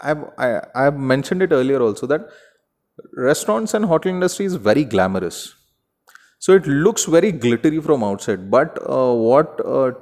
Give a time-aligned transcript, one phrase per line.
[0.00, 2.28] I've I, I've mentioned it earlier also that
[3.14, 5.54] restaurants and hotel industry is very glamorous.
[6.38, 9.92] So it looks very glittery from outside, but uh, what uh,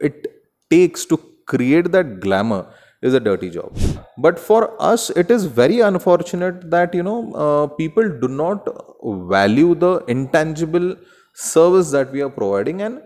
[0.00, 0.26] it
[0.70, 2.66] takes to create that glamour
[3.02, 3.76] is a dirty job.
[4.18, 8.66] But for us, it is very unfortunate that you know uh, people do not
[9.04, 10.96] value the intangible
[11.34, 13.02] service that we are providing, and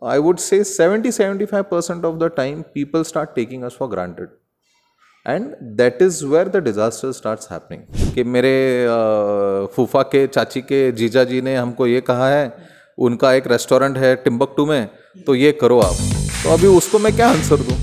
[0.00, 4.28] I would say 70 75% of the time people start taking us for granted.
[5.28, 5.46] And
[5.78, 8.54] that is where the disaster start happening कि मेरे
[9.74, 12.52] फूफा के, चाची के, जीजा जी ने हमको ये कहा है,
[12.98, 14.88] उनका एक रेस्टोरेंट है टिम्बकटू में
[15.26, 15.96] तो ये करो आप।
[16.42, 17.77] तो अभी उसको मैं क्या आंसर दूँ?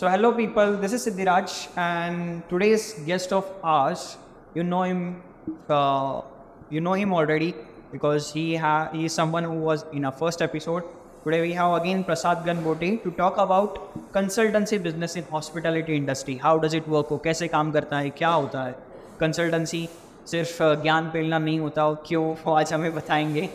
[0.00, 4.16] So hello people, this is Siddhiraj and today's guest of ours,
[4.54, 5.22] you know him,
[5.68, 6.22] uh,
[6.70, 7.54] you know him already
[7.92, 10.82] because he, ha- he is someone who was in our first episode.
[11.24, 13.76] Today we have again Prasad Gunbote to talk about
[14.14, 16.38] consultancy business in hospitality industry.
[16.46, 17.12] How does it work?
[17.12, 18.10] वो कैसे काम करता है?
[18.10, 18.74] क्या होता है?
[19.22, 19.86] Consultancy,
[20.26, 22.58] सिर्फ uh, ज्ञान पेलना नहीं होता क्यों?
[22.58, 23.50] आज हमें बताएंगे।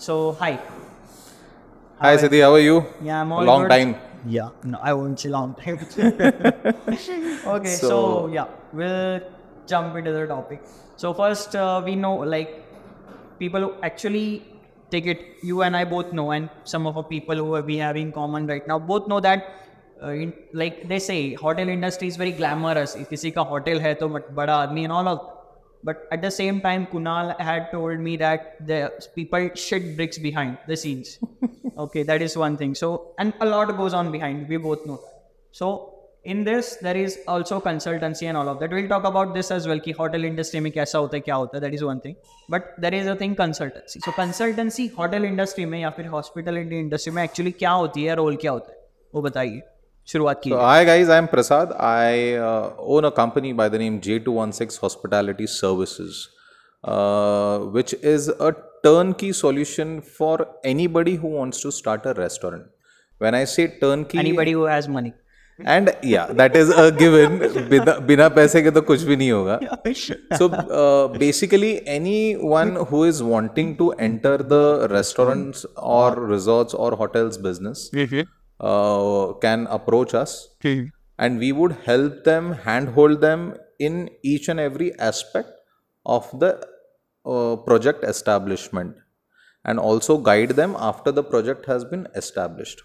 [0.00, 0.52] So hi,
[2.00, 3.20] hi Siddhi how are you yeah
[3.72, 3.94] I
[4.25, 5.77] Yeah, no, I won't say long time.
[7.55, 9.21] okay, so, So- yeah, we'll
[9.67, 10.61] jump into the topic.
[10.95, 12.63] So first, uh, we know like
[13.39, 14.43] people who actually
[14.91, 15.21] take it.
[15.43, 18.47] You and I both know, and some of our people who we have in common
[18.47, 19.53] right now both know that.
[20.03, 22.95] Uh, in, like they say, hotel industry is very glamorous.
[22.95, 25.19] if किसी का hotel है तो but- बड़ा आदमी and all of.
[25.83, 30.57] But at the same time, Kunal had told me that the people shit bricks behind
[30.67, 31.19] the scenes.
[31.77, 32.73] okay, that is one thing.
[32.75, 34.49] So, and a lot goes on behind.
[34.49, 35.13] We both know that.
[35.51, 38.71] So, in this, there is also consultancy and all of that.
[38.71, 39.79] We'll talk about this as well.
[39.79, 42.15] कि hotel industry में कैसा होता है क्या होता है that is one thing.
[42.49, 44.03] But there is a thing consultancy.
[44.07, 48.35] So, consultancy hotel industry में या फिर hospitality industry में actually क्या होती है रोल
[48.35, 48.77] क्या होता है
[49.15, 49.61] वो बताइए
[50.11, 51.73] शुरुआत So, कीजिए hi guys, I'm Prasad.
[51.79, 56.29] I uh, own a company by the name J216 Hospitality Services,
[56.83, 62.67] uh, which is a turnkey solution for anybody who wants to start a restaurant.
[63.17, 65.13] When I say turnkey, anybody who has money
[65.65, 67.39] and yeah, that is a given.
[67.69, 69.59] बिना बिना पैसे के तो कुछ भी नहीं होगा.
[70.37, 77.37] So uh, basically, anyone who is wanting to enter the restaurants or resorts or hotels
[77.37, 77.89] business
[78.61, 80.35] uh, can approach us
[81.19, 85.51] and we would help them handhold them in each and every aspect
[86.05, 86.51] of the
[87.25, 88.95] uh, project establishment
[89.65, 92.83] and also guide them after the project has been established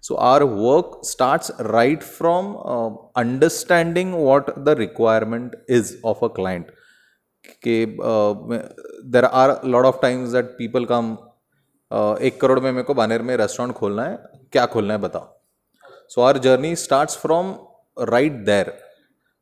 [0.00, 6.66] so our work starts right from uh, understanding what the requirement is of a client
[7.64, 7.74] कि
[9.14, 11.16] देर are lot of times that people come
[12.28, 14.16] एक करोड़ में मेरे को बानेर में restaurant खोलना है
[14.53, 15.27] क्या खोलना है बताओ।
[16.09, 17.53] So our journey starts from
[18.09, 18.69] right there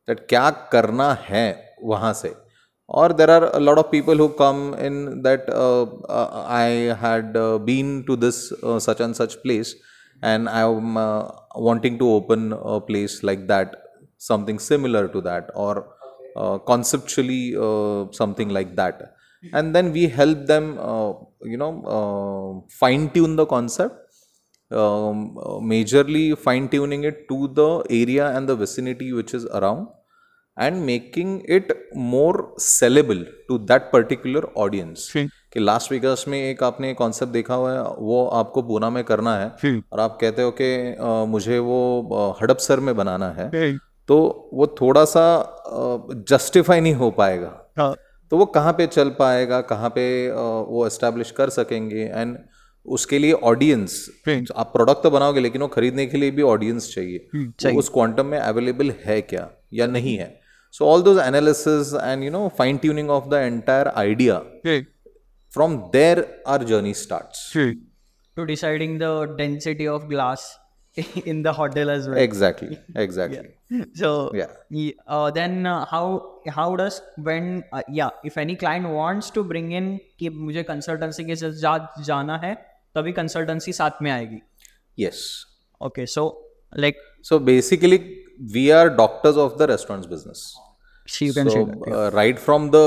[0.07, 1.47] that क्या करना है
[1.83, 2.33] वहाँ से।
[2.89, 8.35] और there are lot of people who come in that I had been to this
[8.85, 9.75] such and such place
[10.23, 10.97] and I am
[11.65, 12.49] wanting to open
[12.87, 13.75] place like that
[14.27, 15.87] something similar to that और
[16.37, 17.53] conceptually
[18.17, 19.01] something like that
[19.55, 20.71] and then we help them
[21.51, 21.71] you know
[22.79, 24.07] fine tune the concept
[24.71, 29.87] majorly fine tuning it to the area and the vicinity which is around,
[30.57, 35.11] and making it more sellable to that particular audience.
[35.53, 39.35] कि last Vegas में एक आपने concept देखा हुआ है वो आपको पूना में करना
[39.37, 40.95] है और आप कहते हो कि
[41.29, 44.17] मुझे वो हड़पसर में बनाना है तो
[44.53, 45.25] वो थोड़ा सा
[46.29, 47.49] जस्टिफाई नहीं हो पाएगा
[48.31, 52.37] तो वो कहाँ पे चल पाएगा कहाँ पे वो एस्टेब्लिश कर सकेंगे एंड
[52.85, 56.93] उसके लिए ऑडियंस तो आप प्रोडक्ट तो बनाओगे लेकिन वो खरीदने के लिए भी ऑडियंस
[56.95, 60.41] चाहिए, hmm, चाहिए। तो उस क्वांटम में अवेलेबल है क्या या नहीं है?
[60.71, 64.43] So all those analysis and you know fine tuning of the entire idea
[65.53, 67.57] from there our journey start
[68.35, 69.03] to deciding the
[69.37, 70.59] density of glass
[70.99, 72.17] in the hotel as well.
[72.17, 73.41] Exactly exactly.
[73.71, 73.83] Yeah.
[74.01, 74.89] so yeah.
[75.09, 76.05] uh, then uh, how
[76.55, 76.97] how does
[77.27, 79.87] when uh, yeah if any client wants to bring in
[80.21, 81.37] ki mujhe consultancy ke
[82.09, 82.55] jana hai
[82.95, 84.41] तभी consultancy साथ में आएगी।
[84.97, 85.21] Yes
[85.81, 86.23] okay so
[86.77, 87.97] like so basically
[88.53, 90.53] we are doctors of the restaurants business
[92.15, 92.81] right from the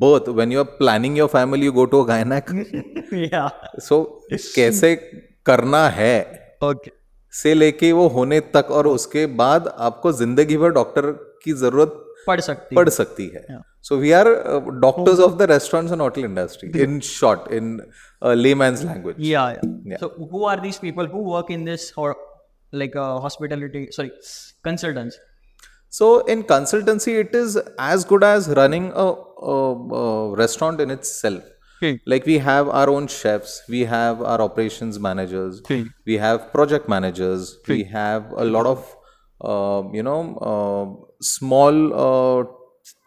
[0.00, 2.50] birth when you are planning your family you go to gynaec
[3.82, 4.94] so कैसे
[5.46, 6.18] करना है
[6.64, 6.90] okay
[7.32, 11.10] से लेके वो होने तक और उसके बाद आपको ज़िंदगी भर डॉक्टर
[11.44, 13.46] की ज़रूरत पड़ सकती पड़ सकती है।
[13.86, 15.26] So we are uh, doctors oh.
[15.26, 17.82] of the restaurants and hotel industry, in short, in
[18.22, 19.18] uh, layman's language.
[19.18, 19.96] Yeah, yeah, yeah.
[19.98, 22.16] So who are these people who work in this or
[22.72, 23.88] like uh, hospitality?
[23.90, 24.10] Sorry,
[24.62, 25.18] consultants.
[25.90, 29.04] So in consultancy, it is as good as running a,
[29.52, 29.54] a,
[30.00, 31.44] a restaurant in itself.
[31.82, 32.00] Okay.
[32.06, 35.84] Like we have our own chefs, we have our operations managers, okay.
[36.06, 37.74] we have project managers, okay.
[37.74, 38.96] we have a lot of
[39.42, 40.20] uh, you know
[40.50, 40.84] uh,
[41.20, 42.44] small uh,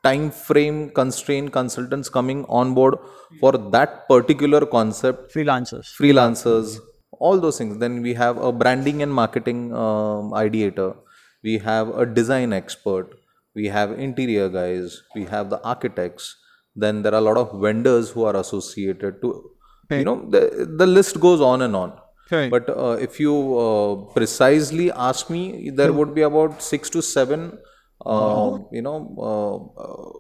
[0.04, 2.96] time frame constraint consultants coming on board
[3.40, 5.94] for that particular concept Freelancers.
[6.00, 6.80] freelancers,
[7.12, 7.78] all those things.
[7.78, 10.96] Then we have a branding and marketing um, ideator.
[11.44, 13.14] We have a design expert.
[13.56, 15.02] We have interior guys.
[15.16, 16.36] We have the architects.
[16.76, 19.52] Then there are a lot of vendors who are associated to,
[19.90, 21.94] you know, the, the list goes on and on.
[22.32, 22.50] Okay.
[22.50, 27.58] But uh, if you uh, precisely ask me, there would be about six to seven,
[28.06, 30.12] uh, you know, uh, uh,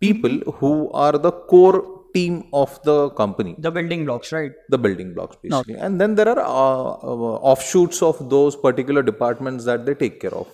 [0.00, 3.54] people who are the core team of the company.
[3.58, 4.52] The building blocks, right?
[4.70, 5.74] the building blocks basically.
[5.74, 10.34] And then there are uh, uh, offshoots of those particular departments that they take care
[10.34, 10.48] of.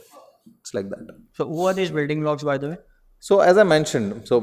[0.60, 1.06] It's like that.
[1.32, 2.76] So who are these building blocks, by the way?
[3.26, 4.38] so as i mentioned so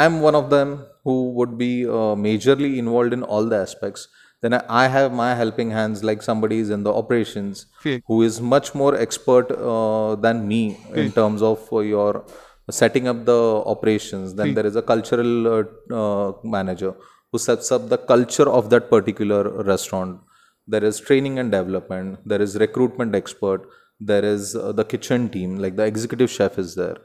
[0.00, 0.68] i'm one of them
[1.04, 4.08] who would be uh, majorly involved in all the aspects
[4.42, 7.66] then I- have my helping hands like somebody is in the operations
[8.06, 10.62] who is much more expert uh, than me
[11.02, 12.24] in terms of uh, your
[12.70, 13.40] setting up the
[13.74, 15.62] operations then there is a cultural uh,
[16.00, 16.92] uh, manager
[17.30, 20.20] who sets up the culture of that particular restaurant.
[20.66, 23.62] There is training and development there is recruitment expert
[24.00, 26.96] there is uh, the kitchen team like the executive chef is there.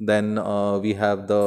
[0.00, 1.42] Then uh, we have the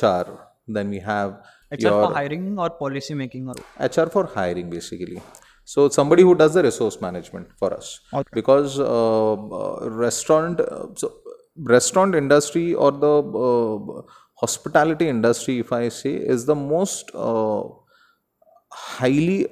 [0.00, 0.26] hr
[0.68, 1.30] then we have
[1.70, 5.22] Except your for hiring or policy making or HR for hiring basically.
[5.64, 8.00] So somebody who does the resource management for us
[8.32, 11.12] because uh, uh, restaurant uh, so
[11.56, 13.14] restaurant industry or the
[13.48, 14.02] uh,
[14.34, 17.10] hospitality industry, if I say, is the most
[18.72, 19.46] highly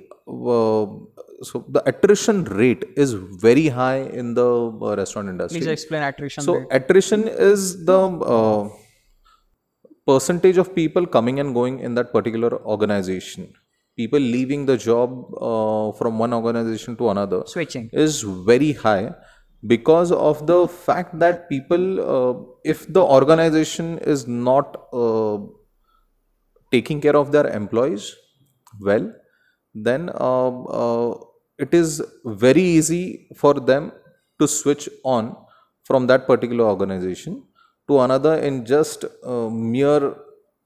[1.42, 5.60] so the attrition rate is very high in the uh, restaurant industry.
[5.60, 6.66] please explain attrition So rate.
[6.70, 8.68] attrition is the uh,
[10.08, 13.52] percentage of people coming and going in that particular organization.
[13.96, 15.10] People leaving the job
[15.48, 17.90] uh, from one organization to another Switching.
[17.92, 19.10] is very high
[19.66, 21.84] because of the fact that people,
[22.16, 22.34] uh,
[22.64, 25.38] if the organization is not uh,
[26.72, 28.14] taking care of their employees
[28.80, 29.12] well,
[29.74, 31.18] then uh, uh,
[31.58, 33.92] it is very easy for them
[34.40, 35.36] to switch on
[35.84, 37.42] from that particular organization
[37.88, 40.14] to another in just uh, mere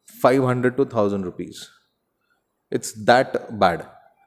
[0.08, 1.68] 500 to 1000 rupees
[2.72, 3.86] it's that bad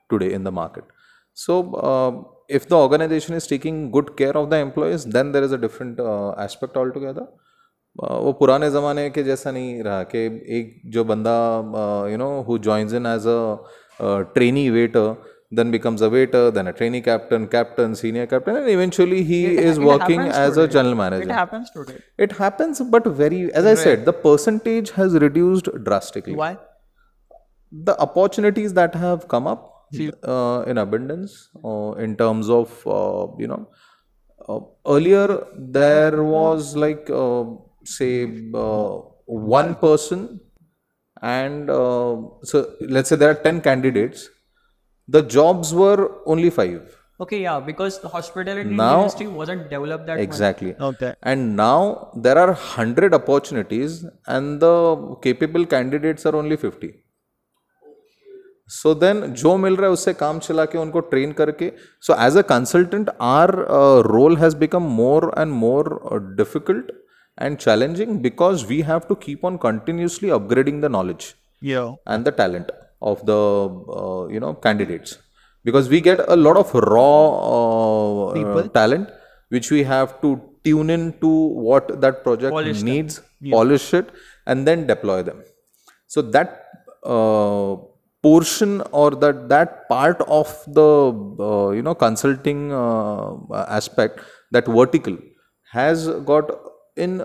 [0.10, 0.86] today in the market
[1.34, 1.54] so
[1.90, 2.12] uh,
[2.58, 6.00] if the organization is taking good care of the employees then there is a different
[6.00, 7.26] uh, aspect altogether
[8.04, 10.26] uh, वो पुराने ज़माने के जैसा नहीं रहा कि
[10.58, 11.36] एक जो बंदा
[12.12, 16.74] you know who joins in as a trainee waiter then becomes a waiter then a
[16.80, 19.40] trainee captain captain senior captain and eventually he
[19.72, 20.94] is working happens as a today.
[21.02, 21.30] manager.
[21.30, 21.98] It happens today.
[22.18, 26.58] it happens but very as i said the percentage has reduced drastically Why?
[27.90, 29.72] the opportunities that have come up
[30.24, 33.68] uh, in abundance uh, in terms of uh, you know
[34.50, 34.60] uh,
[34.96, 35.28] earlier
[35.58, 37.44] there was like uh,
[37.84, 38.12] say
[38.54, 38.94] uh,
[39.26, 40.40] one person
[41.22, 44.30] and uh, so let's say there are 10 candidates
[45.09, 46.01] the jobs were
[46.35, 50.85] only 5 Okay, yeah, because the hospitality Now- industry wasn't developed that exactly much.
[50.91, 51.09] Okay.
[51.33, 51.81] and now
[52.27, 53.97] there are 100 opportunities
[54.37, 54.71] and the
[55.27, 56.91] capable candidates are only 50
[58.69, 61.71] so then जो मिल रहा है उससे काम चला के उनको train करके
[62.07, 63.51] so as a consultant our
[64.07, 65.89] role has become more and more
[66.37, 66.93] difficult
[67.39, 71.33] and challenging because we have to keep on continuously upgrading the knowledge
[71.69, 71.89] Yeah.
[72.13, 72.69] and the talent
[73.12, 73.42] of the
[74.00, 75.18] uh, you know candidates.
[75.64, 79.10] Because we get a lot of raw uh, talent
[79.50, 81.32] which we have to tune in to
[81.68, 83.22] what that project Polish needs
[83.52, 84.10] polish it
[84.46, 85.44] and then deploy them.
[86.08, 86.66] So that
[87.04, 87.76] uh,
[88.22, 90.90] portion or that that part of the
[91.50, 93.36] uh, you know consulting uh,
[93.80, 94.20] aspect
[94.52, 95.18] that vertical
[95.72, 96.52] has got
[96.96, 97.24] in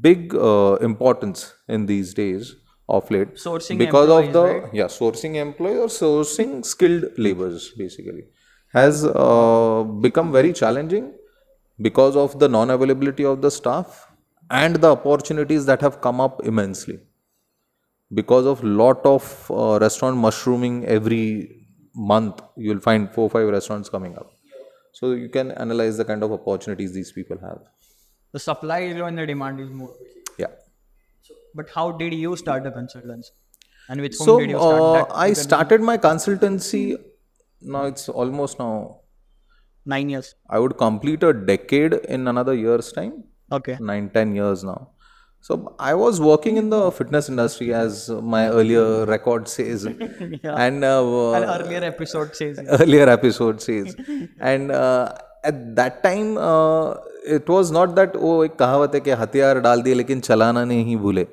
[0.00, 2.54] big uh, importance in these days
[2.98, 3.34] of late.
[3.34, 8.24] Sourcing because of the employees, yeah sourcing employees or sourcing skilled laborers basically
[8.72, 11.12] has uh, become very challenging
[11.80, 14.06] because of the non availability of the staff
[14.50, 16.98] and the opportunities that have come up immensely.
[18.12, 21.24] Because of lot of uh, restaurant mushrooming every
[21.94, 24.30] month you'll find four five restaurants coming up.
[24.92, 27.60] So you can analyze the kind of opportunities these people have.
[28.32, 29.94] The supply is low and the demand is more
[31.49, 33.31] yeah But how did you start the consultancy?
[33.93, 35.11] And with whom So did you start uh, that?
[35.25, 36.81] I started my consultancy.
[37.75, 38.71] Now it's almost now.
[39.93, 40.33] Nine years.
[40.49, 43.13] I would complete a decade in another year's time.
[43.59, 43.77] Okay.
[43.79, 44.77] Nine, ten years now.
[45.41, 51.31] So I was working in the fitness industry, as my earlier record says, and uh,
[51.39, 52.65] An earlier episode says it.
[52.79, 53.95] earlier episode says.
[54.39, 56.95] and uh, at that time, uh,
[57.37, 60.97] it was not that oh एक कहावत है कि हथियार डाल दिए लेकिन चलाना नहीं
[61.05, 61.27] भूले.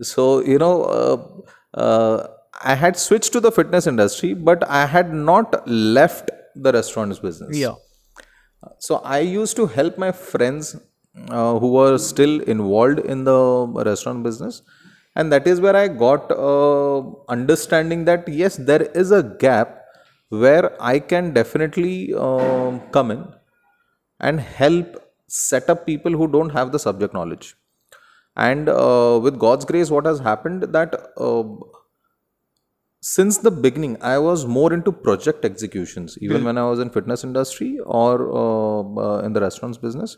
[0.00, 2.26] So you know, uh, uh,
[2.62, 7.56] I had switched to the fitness industry, but I had not left the restaurants business.
[7.56, 7.74] Yeah.
[8.78, 10.76] So I used to help my friends
[11.28, 14.62] uh, who were still involved in the restaurant business,
[15.16, 19.78] and that is where I got uh, understanding that yes, there is a gap
[20.28, 23.24] where I can definitely um come in
[24.20, 24.96] and help
[25.26, 27.54] set up people who don't have the subject knowledge.
[28.36, 31.44] And uh, with God's grace, what has happened that uh,
[33.10, 36.16] since the beginning i was more into project executions.
[36.20, 38.12] Even when i was in fitness industry or
[38.42, 40.16] uh, uh, in the restaurants business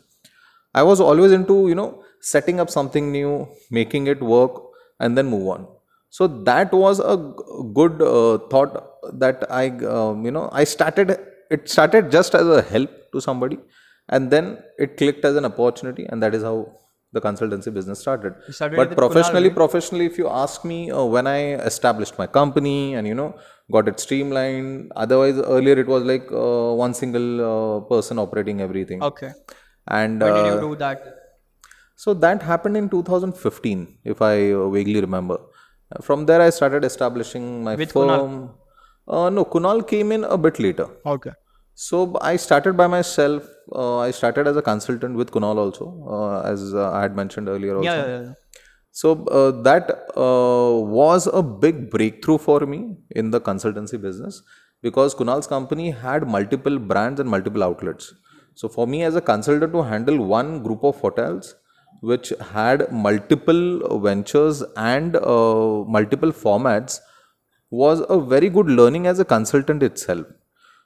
[0.75, 4.61] i was always into you know setting up something new making it work
[4.99, 5.67] and then move on.
[6.09, 8.73] So that was a g- good uh, thought
[9.19, 11.17] that i um, you know i started
[11.51, 13.57] it started just as a help to somebody
[14.09, 16.55] and then it clicked as an opportunity and that is how
[17.17, 21.39] the consultancy business started started but professionally professionally if you ask me uh, when i
[21.71, 23.29] established my company and you know
[23.75, 29.01] got it streamlined otherwise earlier it was like uh, one single uh, person operating everything
[29.11, 29.31] Okay.
[29.87, 30.99] and When did uh, you do that?
[32.03, 35.37] so that happened in 2015 if i uh, vaguely remember
[35.95, 38.31] Uh, from there i started establishing my With firm
[39.15, 41.33] uh, no kunal came in a bit later Okay.
[41.83, 41.97] so
[42.29, 43.43] I started by myself.
[43.73, 47.49] Uh, I started as a consultant with Kunal also, uh, as uh, I had mentioned
[47.49, 47.77] earlier.
[47.77, 47.89] Also.
[47.89, 48.33] Yeah, yeah, yeah.
[48.91, 54.41] So uh, that uh, was a big breakthrough for me in the consultancy business
[54.81, 58.13] because Kunal's company had multiple brands and multiple outlets.
[58.53, 61.55] So for me as a consultant to handle one group of hotels
[62.01, 66.99] which had multiple ventures and uh, multiple formats
[67.69, 70.25] was a very good learning as a consultant itself.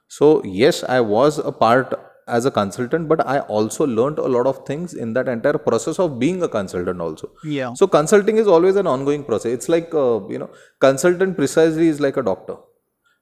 [0.08, 1.94] So yes, I was a part
[2.38, 5.98] as a consultant, but I also learned a lot of things in that entire process
[5.98, 7.30] of being a consultant also.
[7.44, 7.74] Yeah.
[7.74, 9.52] So consulting is always an ongoing process.
[9.52, 10.50] It's like uh, you know,
[10.88, 12.56] consultant precisely is like a doctor.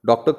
[0.07, 0.35] Doctor,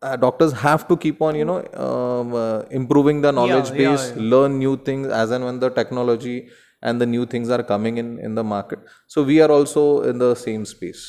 [0.00, 4.12] uh, doctors have to keep on you know um, uh, improving the knowledge yeah, base,
[4.16, 6.48] learn new things as and when the technology
[6.82, 8.80] and the new things are coming in in the market.
[9.06, 11.02] So we are also in the same space.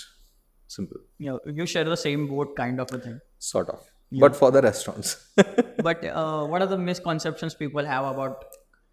[0.68, 1.38] Simple, Yeah.
[1.46, 3.20] You share the same boat kind of a thing.
[3.38, 3.82] sort of,
[4.13, 5.17] but for the restaurants.
[5.83, 8.45] But uh, what are the misconceptions people have about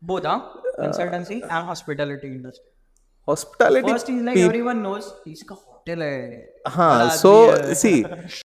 [0.02, 0.40] both, huh?
[0.80, 2.66] Consultancy and hospitality industry.
[3.28, 3.90] Hospitality.
[3.90, 6.46] First is like peop- everyone knows इसका hotel है.
[6.68, 7.34] हाँ, बड़ा so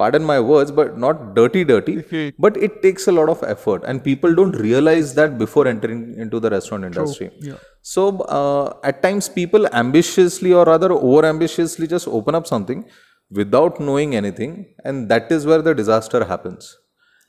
[0.00, 2.32] pardon my words, but not dirty, dirty.
[2.38, 6.40] but it takes a lot of effort, and people don't realize that before entering into
[6.40, 7.30] the restaurant industry.
[7.40, 7.54] Yeah.
[7.82, 8.08] So
[8.40, 12.84] uh, at times, people ambitiously or rather over ambitiously just open up something
[13.30, 16.76] without knowing anything, and that is where the disaster happens.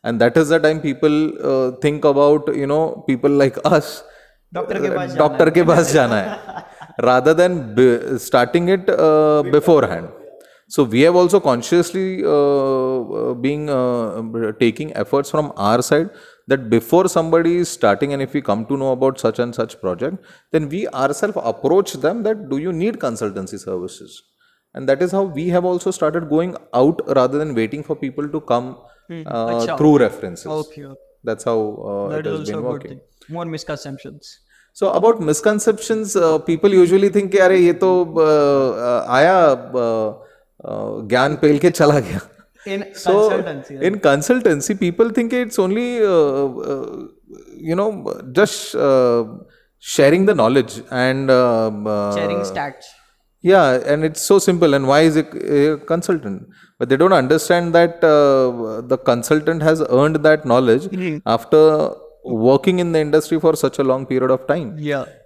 [0.04, 1.16] And that is the time people
[1.52, 4.04] uh, think about you know people like us.
[4.54, 6.66] Doctor के पास doctor के पास जाना है
[7.06, 10.08] rather than b- starting it uh, beforehand
[10.72, 14.22] so we have also consciously uh, uh, being uh,
[14.60, 16.10] taking efforts from our side
[16.48, 19.80] that before somebody is starting and if we come to know about such and such
[19.82, 20.18] project
[20.52, 24.22] then we ourselves approach them that do you need consultancy services
[24.74, 28.28] and that is how we have also started going out rather than waiting for people
[28.30, 28.78] to come
[29.26, 30.86] uh, through references Okay.
[30.86, 31.02] okay.
[31.24, 31.60] that's how
[31.92, 33.02] uh, That it is has also been a good working thing.
[33.30, 34.40] More misconceptions.
[34.74, 37.90] So about misconceptions, uh, people usually think कि अरे ये तो
[38.26, 40.14] uh, आया uh, uh,
[41.09, 42.21] ज्ञान पेल के चला गया।
[42.97, 43.13] So
[43.87, 45.87] in consultancy people think it's only
[47.69, 47.91] you know
[48.39, 48.77] just
[49.85, 51.31] sharing the knowledge and
[53.45, 55.25] yeah and it's so simple and why is a
[55.89, 56.41] consultant
[56.81, 58.01] but they don't understand that
[58.93, 60.89] the consultant has earned that knowledge
[61.27, 64.77] after working in the industry for such a long period of time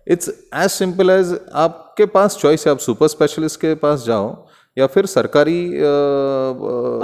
[0.08, 4.45] it's as simple as आपके पास choice है आप super specialist के पास जाओ
[4.78, 5.60] या फिर सरकारी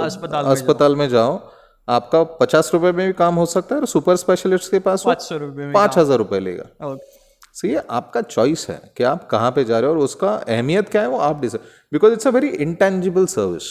[0.05, 1.39] अस्पताल अस्पताल में जाओ
[1.87, 5.11] आपका पचास रुपए में भी काम हो सकता है और सुपर स्पेशलिस्ट के पास वो
[5.11, 6.95] पाँच सौ रुपये में पाँच हज़ार रुपए लेगा।
[7.55, 10.89] सो ये आपका चॉइस है कि आप कहाँ पे जा रहे हो और उसका अहमियत
[10.89, 11.63] क्या है वो आप decide
[11.93, 13.69] because it's a very intangible service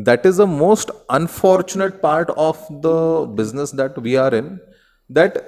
[0.00, 2.94] that is most unfortunate part of the
[3.40, 4.48] business that we are in
[5.10, 5.42] that p-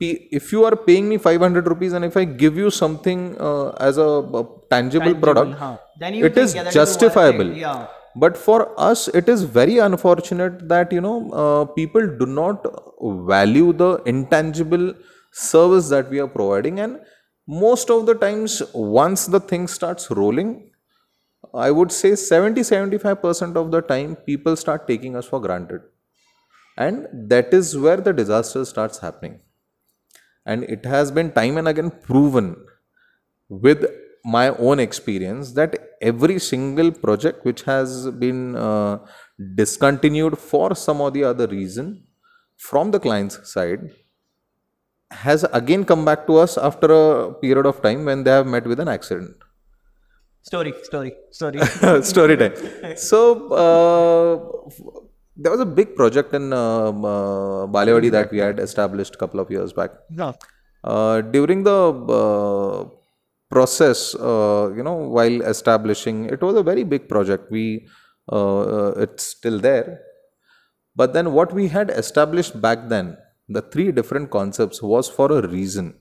[0.00, 3.96] if you are paying me 500 rupees and if i give you something uh, as
[3.96, 4.08] a,
[4.40, 5.76] a tangible, product huh.
[5.98, 7.86] Then you it think, is yeah, that is worth justifiable Yeah.
[8.16, 12.66] but for us it is very unfortunate that you know uh, people do not
[13.32, 14.94] value the intangible
[15.32, 17.00] service that we are providing and
[17.46, 20.70] most of the times once the thing starts rolling
[21.54, 25.82] I would say 70 75% of the time people start taking us for granted.
[26.76, 29.40] And that is where the disaster starts happening.
[30.46, 32.56] And it has been time and again proven
[33.48, 33.86] with
[34.24, 38.98] my own experience that every single project which has been uh,
[39.54, 42.04] discontinued for some or the other reason
[42.56, 43.90] from the client's side
[45.10, 48.66] has again come back to us after a period of time when they have met
[48.66, 49.36] with an accident.
[50.42, 51.58] Story, story, story.
[52.02, 52.54] story time.
[52.96, 53.20] So
[53.64, 55.03] uh,
[55.36, 59.40] there was a big project in uh, uh, Balewadi that we had established a couple
[59.40, 59.90] of years back.
[60.10, 60.32] yeah.
[60.84, 62.88] Uh, during the uh,
[63.50, 67.50] process, uh, you know, while establishing, it was a very big project.
[67.50, 67.88] We
[68.30, 70.00] uh, it's still there,
[70.94, 73.16] but then what we had established back then,
[73.48, 75.94] the three different concepts was for a reason.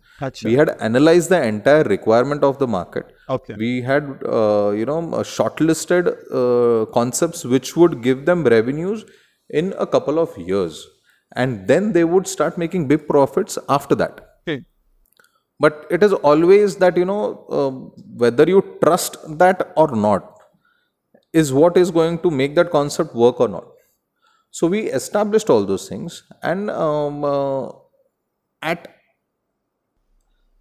[0.44, 3.14] We had analyzed the entire requirement of the market.
[3.30, 3.56] Okay.
[3.56, 9.04] We had, uh, you know, shortlisted uh, concepts which would give them revenues
[9.50, 10.86] in a couple of years,
[11.36, 14.30] and then they would start making big profits after that.
[14.48, 14.64] Okay.
[15.64, 17.72] but it is always that you know uh,
[18.24, 20.40] whether you trust that or not
[21.42, 23.66] is what is going to make that concept work or not.
[24.52, 27.70] So we established all those things and um, uh,
[28.62, 28.88] at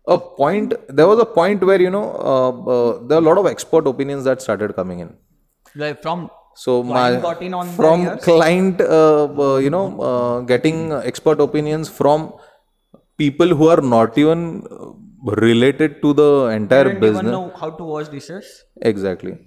[0.07, 3.39] a point there was a point where you know uh, uh, there are a lot
[3.39, 5.15] of expert opinions that started coming in.
[5.75, 10.41] Like from so my Client got in on from client, uh, uh, you know, uh,
[10.41, 12.33] getting expert opinions from
[13.17, 14.93] people who are not even uh,
[15.37, 17.33] related to the entire didn't even business.
[17.33, 18.65] know how to wash dishes.
[18.83, 19.39] Exactly.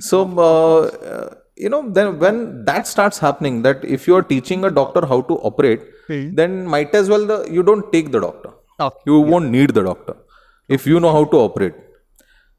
[0.00, 0.80] So uh,
[1.12, 5.06] uh, you know, then when that starts happening, that if you are teaching a doctor
[5.06, 8.50] how to operate, then might as well the you don't take the doctor.
[8.78, 9.02] Okay.
[9.06, 10.16] You won't need the doctor
[10.68, 11.74] if you know how to operate.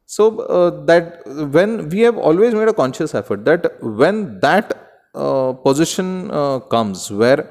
[0.07, 4.71] So uh, that when we have always made a conscious effort that when that
[5.13, 7.49] uh, position uh, comes where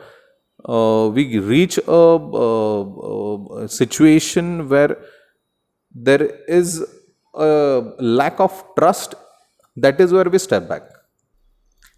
[0.64, 4.96] uh, we reach a, uh, a situation where
[5.94, 6.82] there is
[7.34, 9.14] a lack of trust,
[9.76, 10.82] that is where we step back.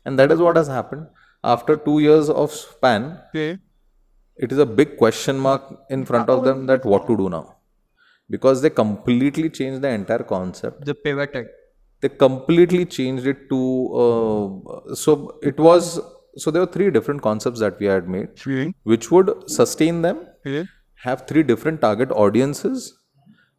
[0.04, 1.06] And that is what has happened.
[1.44, 3.58] After two years of span, Okay.
[4.36, 7.57] it is a big question mark in front of them that what to do now.
[8.30, 10.84] Because they completely changed the entire concept.
[10.84, 11.48] The pivoted.
[12.00, 13.60] They completely changed it to.
[13.94, 16.00] Uh, so it was.
[16.36, 18.28] So there were three different concepts that we had made,
[18.84, 20.26] which would sustain them,
[21.02, 22.96] have three different target audiences,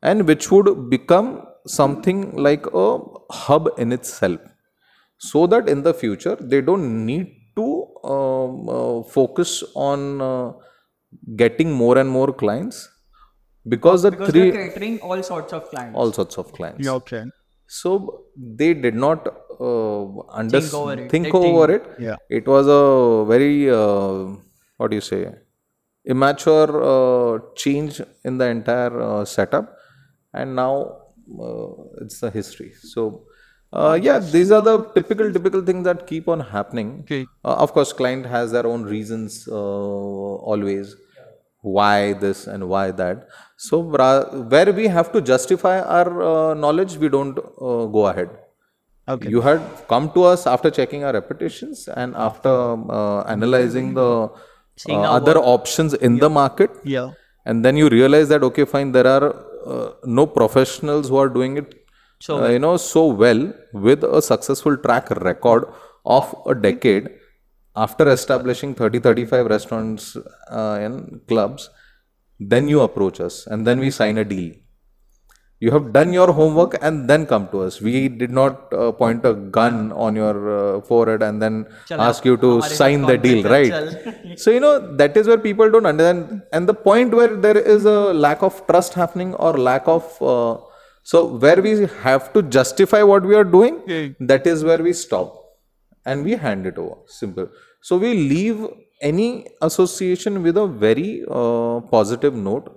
[0.01, 2.99] and which would become something like a
[3.31, 4.39] hub in itself
[5.17, 10.51] so that in the future they don't need to um, uh, focus on uh,
[11.35, 12.89] getting more and more clients
[13.75, 15.95] because the Because three they're catering all sorts of clients.
[15.99, 17.23] all sorts of clients yeah okay.
[17.81, 17.91] so
[18.61, 19.27] they did not
[19.59, 20.03] uh,
[20.41, 21.11] under- Think over it.
[21.13, 22.17] think They think- over it Yeah.
[22.39, 22.83] it was a
[23.33, 24.19] very uh,
[24.77, 25.21] what do you say
[26.05, 29.75] immature uh, change in the entire uh, setup
[30.33, 30.73] and now
[31.47, 31.67] uh,
[32.01, 33.23] it's the history so
[33.73, 37.25] uh, yeah these are the typical typical things that keep on happening Okay.
[37.45, 40.95] uh, of course client has their own reasons uh, always
[41.61, 43.27] why this and why that
[43.61, 43.77] so
[44.51, 48.29] where we have to justify our uh, knowledge we don't uh, go ahead.
[49.13, 49.29] Okay.
[49.29, 54.29] you had come to us after checking our reputations and after uh, analyzing the
[54.87, 56.69] uh, other options in the market.
[56.83, 57.11] Yeah.
[57.45, 59.25] and then you realize that okay fine there are
[59.65, 61.75] uh, no professionals who are doing it
[62.25, 63.41] So uh, you know so well
[63.87, 65.65] with a successful track record
[66.17, 67.09] of a decade
[67.85, 71.69] after establishing 30 35 restaurants uh, and clubs
[72.39, 74.53] then you approach us and then we sign a deal.
[75.61, 77.81] You have done your homework and then come to us.
[77.81, 82.37] We did not uh, point a gun on your uh, forehead and then ask you
[82.37, 83.73] to sign the deal right?
[84.37, 86.43] So you know that is where people don't understand.
[86.53, 90.57] And the point where there is a lack of trust happening or lack of uh,
[91.03, 95.35] so where we have to justify what we are doing that is where we stop
[96.05, 96.95] and we hand it over.
[97.07, 97.49] Simple.
[97.81, 98.65] So we leave
[99.01, 102.69] any association with a very uh, positive note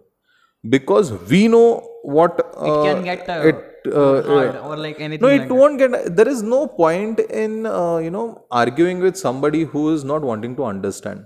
[0.69, 5.01] because we know what uh, it uh, can get uh, it uh, hard or like
[5.01, 6.05] anything no it like it that.
[6.05, 10.23] get there is no point in uh, you know arguing with somebody who is not
[10.23, 11.25] wanting to understand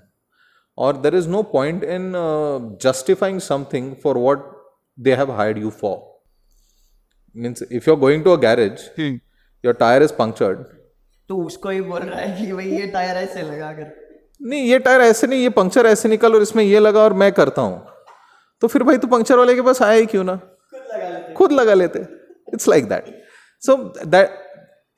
[0.77, 4.53] or there is no point in uh, justifying something for what
[4.97, 5.95] they have hired you for
[7.35, 9.17] means if you're going to a garage hmm.
[9.63, 10.65] your tire is punctured
[11.29, 14.06] तो उसको ही बोल रहा है कि भाई ये tyre ऐसे लगा कर
[14.41, 17.33] नहीं ये टायर ऐसे नहीं ये पंक्चर ऐसे निकल और इसमें ये लगा और मैं
[17.33, 17.87] करता हूँ।
[18.63, 20.39] तो फिर भाई तू पंक्चर वाले के पास आया ही क्यों ना?
[21.37, 21.99] खुद लगा लेते।
[22.55, 23.05] It's like that
[23.63, 24.43] so that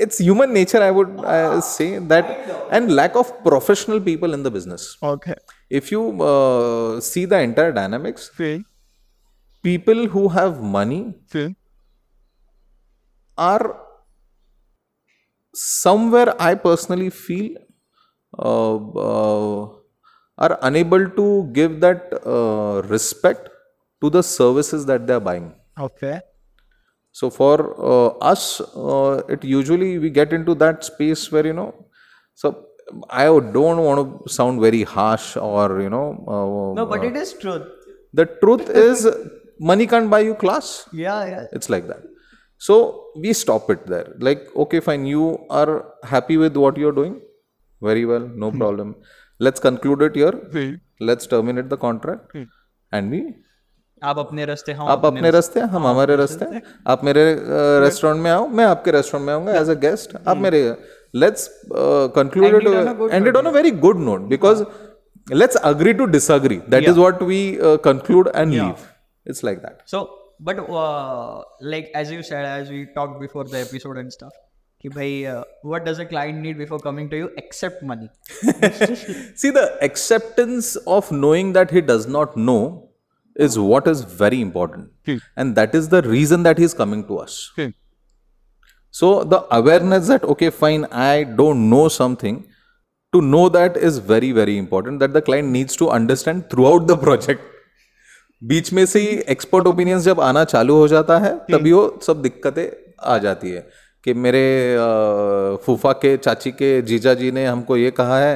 [0.01, 1.17] it's human nature I would
[1.65, 2.25] say that
[2.73, 5.33] and lack of professional people in the business okay
[5.77, 6.19] if you
[7.03, 8.31] see the entire dynamics
[9.65, 11.03] people who have money
[13.39, 13.69] are
[15.55, 17.57] somewhere I personally feel
[20.39, 23.49] are unable to give that uh, respect
[24.01, 25.55] to the services that they are buying.
[25.79, 26.21] Okay.
[27.13, 27.55] so for
[27.91, 31.71] uh, us uh, it usually we get into that space where you know
[32.35, 32.51] so
[33.11, 33.25] i
[33.57, 37.65] don't want to sound very harsh or you know uh, no but it is truth.
[38.21, 39.07] the truth is
[39.59, 40.89] money can't buy you class.
[40.93, 41.47] Yeah yeah.
[41.53, 42.03] It's like that.
[42.59, 44.15] So we stop it there.
[44.19, 47.21] Like okay fine you are happy with what you're doing
[47.82, 48.96] very well no problem
[49.40, 50.76] let's conclude it here Feel.
[51.10, 52.38] let's terminate the contract
[52.92, 53.24] and we
[54.02, 56.46] आप अपने रास्ते हम आप अपने रास्ते हम हमारे रास्ते
[56.92, 57.22] आप मेरे
[57.84, 60.60] रेस्टोरेंट में आओ मैं आपके रेस्टोरेंट में आऊंगा एज अ गेस्ट आप मेरे
[61.24, 61.48] let's
[62.18, 64.66] conclude End it on a good it and it on a very good note because
[65.34, 67.40] let's agree to disagree that is what we
[67.86, 68.76] conclude and leave
[69.30, 70.04] it's like that so
[70.48, 71.42] but uh,
[71.74, 74.34] like as you said as we talked before the episode and stuff
[74.83, 75.23] कि भाई
[75.67, 78.09] what does a client need before coming to you except money
[79.37, 82.59] see the acceptance of knowing that he does not know
[83.37, 87.17] is what is very important and that is the reason that he is coming to
[87.17, 87.41] us
[88.95, 92.39] so the awareness that okay fine I don't know something
[93.13, 96.99] to know that is very very important that the client needs to understand throughout the
[97.01, 97.57] project
[98.43, 101.53] बीच में से ही expert opinions जब आना चालू हो जाता है hmm.
[101.53, 102.69] तभी वो सब दिक्कतें
[103.01, 103.69] आ जाती है।
[104.09, 104.45] कि मेरे
[105.65, 108.35] फूफा के चाची के जीजा जी ने हमको ये कहा है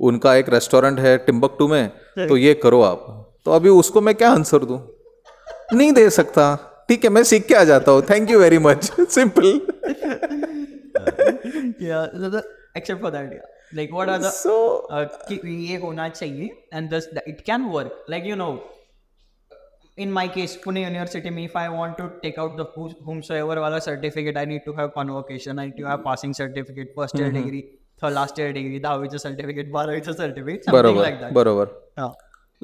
[0.00, 1.88] उनका एक रेस्टोरेंट है टिम्बकटू में
[2.28, 3.04] तो ये करो आप।
[3.44, 4.78] तो अभी उसको मैं क्या आंसर दूँ?
[5.72, 6.44] नहीं दे सकता।
[6.88, 9.60] ठीक है मैं सीख के आ जाता हूँ। Thank you very much simple
[11.80, 12.40] yeah the, the,
[12.76, 13.46] except for that yeah.
[13.78, 14.56] Like what are the so
[14.92, 16.50] uh, कि ये होना चाहिए
[16.90, 17.92] thus the, it can work.
[18.08, 18.52] Like you know
[20.05, 23.55] in my case Pune University me if I want to take out the who- whomsoever
[23.65, 27.31] wala certificate I need to have convocation I need to have passing certificate first year
[27.39, 27.63] degree
[28.03, 32.13] third last year degree दहावीचं certificate बारावीचं certificate something बरोबर like that बरोबर yeah.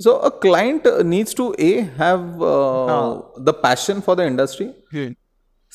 [0.04, 3.10] So a client needs to a have uh,
[3.48, 4.68] the passion for the industry.
[4.94, 5.10] Feel.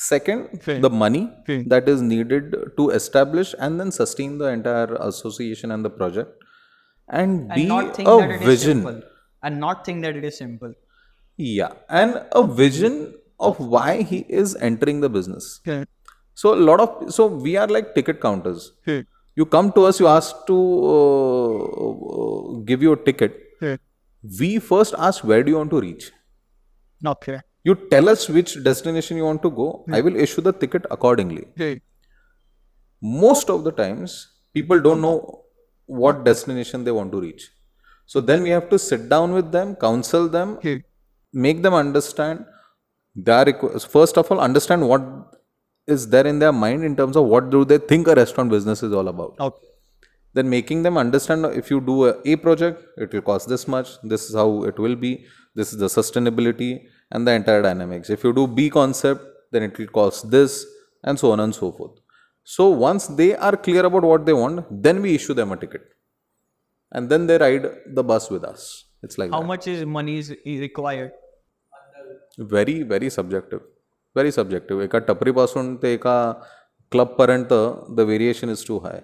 [0.05, 0.79] Second, Fair.
[0.85, 1.63] the money Fair.
[1.73, 6.33] that is needed to establish and then sustain the entire association and the project,
[7.09, 8.83] and, and be not think a that it is vision.
[8.83, 8.99] simple
[9.43, 10.75] and not think that it is simple
[11.44, 15.60] Yeah, and a vision of why he is entering the business.
[15.66, 15.86] Feel.
[16.36, 18.74] So a lot of so we are like ticket counters.
[18.86, 19.04] Feel.
[19.36, 20.58] You come to us, you ask to
[20.94, 23.40] uh, uh, give you a ticket.
[23.60, 23.78] Feel.
[24.40, 26.12] We first ask where do you want to reach.
[27.14, 27.40] Okay.
[27.64, 29.86] You tell us which destination you want to go.
[29.92, 31.48] I will issue the ticket accordingly.
[33.02, 35.46] Most of the times, people don't know
[35.88, 37.50] what destination they want to reach.
[38.06, 40.60] So then we have to sit down with them, counsel them.
[41.34, 42.46] Make them understand.
[43.16, 43.46] Their
[43.80, 45.02] first of all, understand what
[45.88, 48.84] is there in their mind in terms of what do they think a restaurant business
[48.84, 49.36] is all about.
[49.40, 49.68] Okay.
[50.34, 53.90] Then making them understand if you do a, a project, it will cost this much.
[54.02, 55.26] This is how it will be.
[55.56, 58.10] This is the sustainability and the entire dynamics.
[58.10, 60.66] If you do B concept, then it will cost this,
[61.04, 62.00] and so on and so forth.
[62.44, 65.82] So once they are clear about what they want, then we issue them a ticket,
[66.94, 68.86] and then they ride the bus with us.
[69.04, 69.48] It's like how that.
[69.48, 71.12] much is money is required
[72.40, 73.64] very very subjective
[74.16, 76.32] very subjective एका टपरीपासून ते एका
[76.92, 77.54] क्लबपर्यंत
[77.96, 79.02] the variation is too high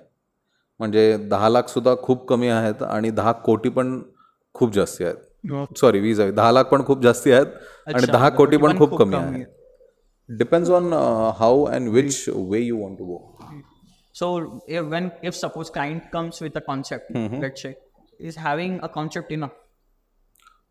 [0.79, 3.99] म्हणजे दहा लाख सुद्धा खूप कमी आहेत आणि दहा कोटी पण
[4.55, 5.15] खूप जास्ती आहेत.
[5.77, 7.47] सॉरी वीज आहे दहा लाख पण खूप जास्ती आहेत
[7.87, 9.45] आणि दहा कोटी पण खूप कमी आहेत.
[10.29, 10.93] Depends on
[11.39, 13.17] how and which way you want to go
[14.91, 17.09] when if suppose client comes with a concept,
[17.41, 17.73] let's say,
[18.29, 19.51] is having a concept enough?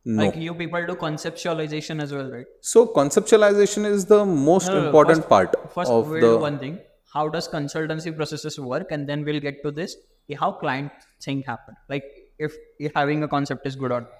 [0.08, 0.22] No.
[0.22, 2.46] Like you people do conceptualization as well, right?
[2.60, 5.72] So conceptualization is the most no, no, important first, part.
[5.74, 6.38] First, of we'll the...
[6.38, 6.78] one thing.
[7.12, 8.92] How does consultancy processes work?
[8.92, 9.96] And then we'll get to this.
[10.30, 11.74] Eh, how client thing happen?
[11.88, 12.04] Like
[12.38, 14.10] if, if having a concept is good or not.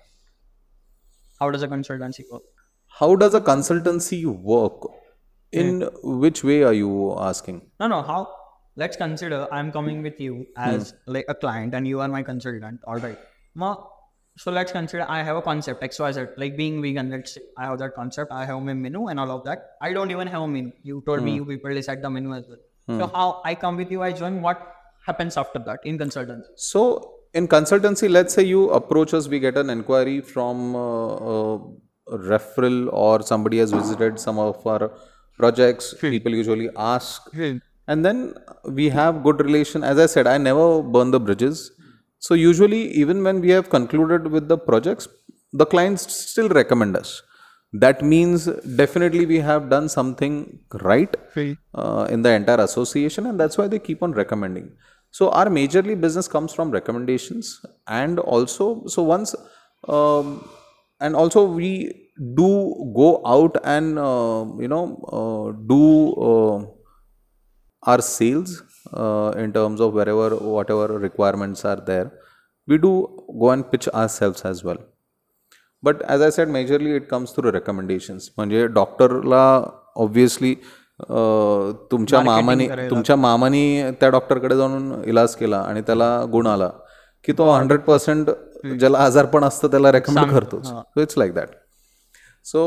[1.38, 2.42] How does a consultancy work?
[2.88, 4.88] How does a consultancy work?
[5.53, 5.88] In yeah.
[6.03, 7.62] which way are you asking?
[7.79, 8.03] No, no.
[8.03, 8.29] How?
[8.75, 11.12] Let's consider I'm coming with you as hmm.
[11.12, 12.81] like a client, and you are my consultant.
[12.85, 13.16] All right.
[13.55, 13.77] Ma
[14.37, 17.11] so let's consider I have a concept X Y Z, like being vegan.
[17.11, 18.33] Let's say I have that concept.
[18.33, 19.70] I have my menu and all of that.
[19.81, 20.72] I don't even have a menu.
[20.83, 21.37] You told me hmm.
[21.37, 22.59] you people decide the menu as well.
[22.99, 23.14] So hmm.
[23.14, 24.42] how I come with you, I join.
[24.42, 24.61] What
[25.07, 26.46] happens after that in consultancy?
[26.57, 31.59] So, in consultancy, let's say you approach us, we get an inquiry from uh, uh
[32.09, 34.90] a referral or somebody has visited some of our
[35.37, 35.94] projects.
[36.01, 37.22] People usually ask,
[37.88, 39.83] and then we have good relation.
[39.83, 41.72] As I said, I never burn the bridges.
[42.18, 45.09] So, usually, even when we have concluded with the projects,
[45.52, 47.22] the clients still recommend us.
[47.72, 48.46] That means
[48.83, 51.14] definitely we have done something right
[51.74, 54.70] uh, in the entire association, and that's why they keep on recommending.
[55.11, 59.35] So our majorly business comes from recommendations, and also so once,
[59.88, 60.48] um,
[61.00, 64.85] and also we do go out and uh, you know
[65.18, 66.64] uh, do uh,
[67.83, 72.11] our sales uh, in terms of wherever whatever requirements are there.
[72.68, 72.92] We do
[73.40, 74.85] go and pitch ourselves as well.
[75.83, 79.42] But as I said majorly it comes through recommendations म्हणजे डॉक्टरला
[79.96, 80.55] obviously
[81.90, 86.70] तुमच्या मामाने तुमच्या मामाने त्या डॉक्टरकडे जाऊन इलाज केला आणि त्याला गुण आला
[87.25, 88.31] की तो हंड्रेड पर्सेंट
[88.79, 91.49] ज्याला आजारपण असतं त्याला रेकमेंड करतोच so it's like that
[92.44, 92.64] so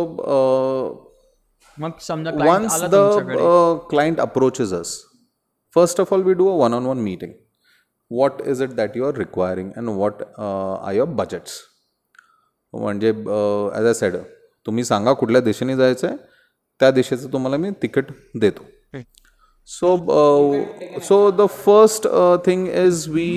[1.77, 3.41] मग समजा client once आला the तुमच्याकडे.
[5.76, 7.34] first of all we do a one-on-one meeting
[8.10, 11.62] what is it that you are requiring and what uh, are your budgets
[12.74, 14.16] म्हणजे as I said
[14.66, 16.16] तुम्ही सांगा कुठल्या दिशेने जायचं आहे
[16.80, 18.64] त्या दिशेचं तुम्हाला मी तिकीट देतो
[19.68, 19.96] so
[21.08, 22.06] so the first
[22.46, 23.28] thing is we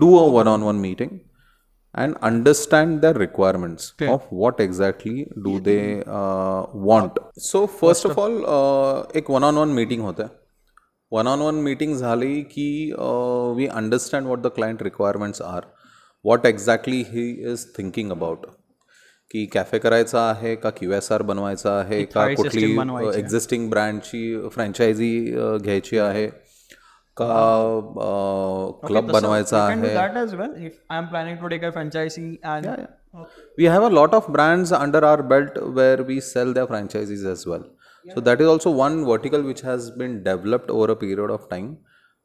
[0.00, 1.10] do a one on one meeting
[1.94, 7.18] and understand their requirements of what exactly do they uh, want.
[7.36, 10.42] So first of all, uh, एक वन ऑन वन मीटिंग होतं आहे
[11.12, 12.92] one on one meeting झाली की
[13.56, 15.60] we understand what the client requirements are
[16.24, 18.46] what exactly he is thinking about
[19.30, 23.10] की cafe करायचा आहे का Q S R बनवायचा आहे का थाळी system कुठली बनवायची
[23.10, 23.18] आहे.
[23.18, 26.28] एक्झिस्टिंग ब्रँडची फ्रँचायझी घ्यायची आहे
[27.20, 27.26] का
[28.86, 30.54] क्लब बनवायचा You can do आहे that as well.
[30.68, 32.86] If I'm planning to take a franchisee and
[33.62, 37.46] We have a lot of brands under our belt where we sell their franchises as
[37.50, 37.66] well.
[38.14, 41.68] So that is also one vertical which has been developed over a period of time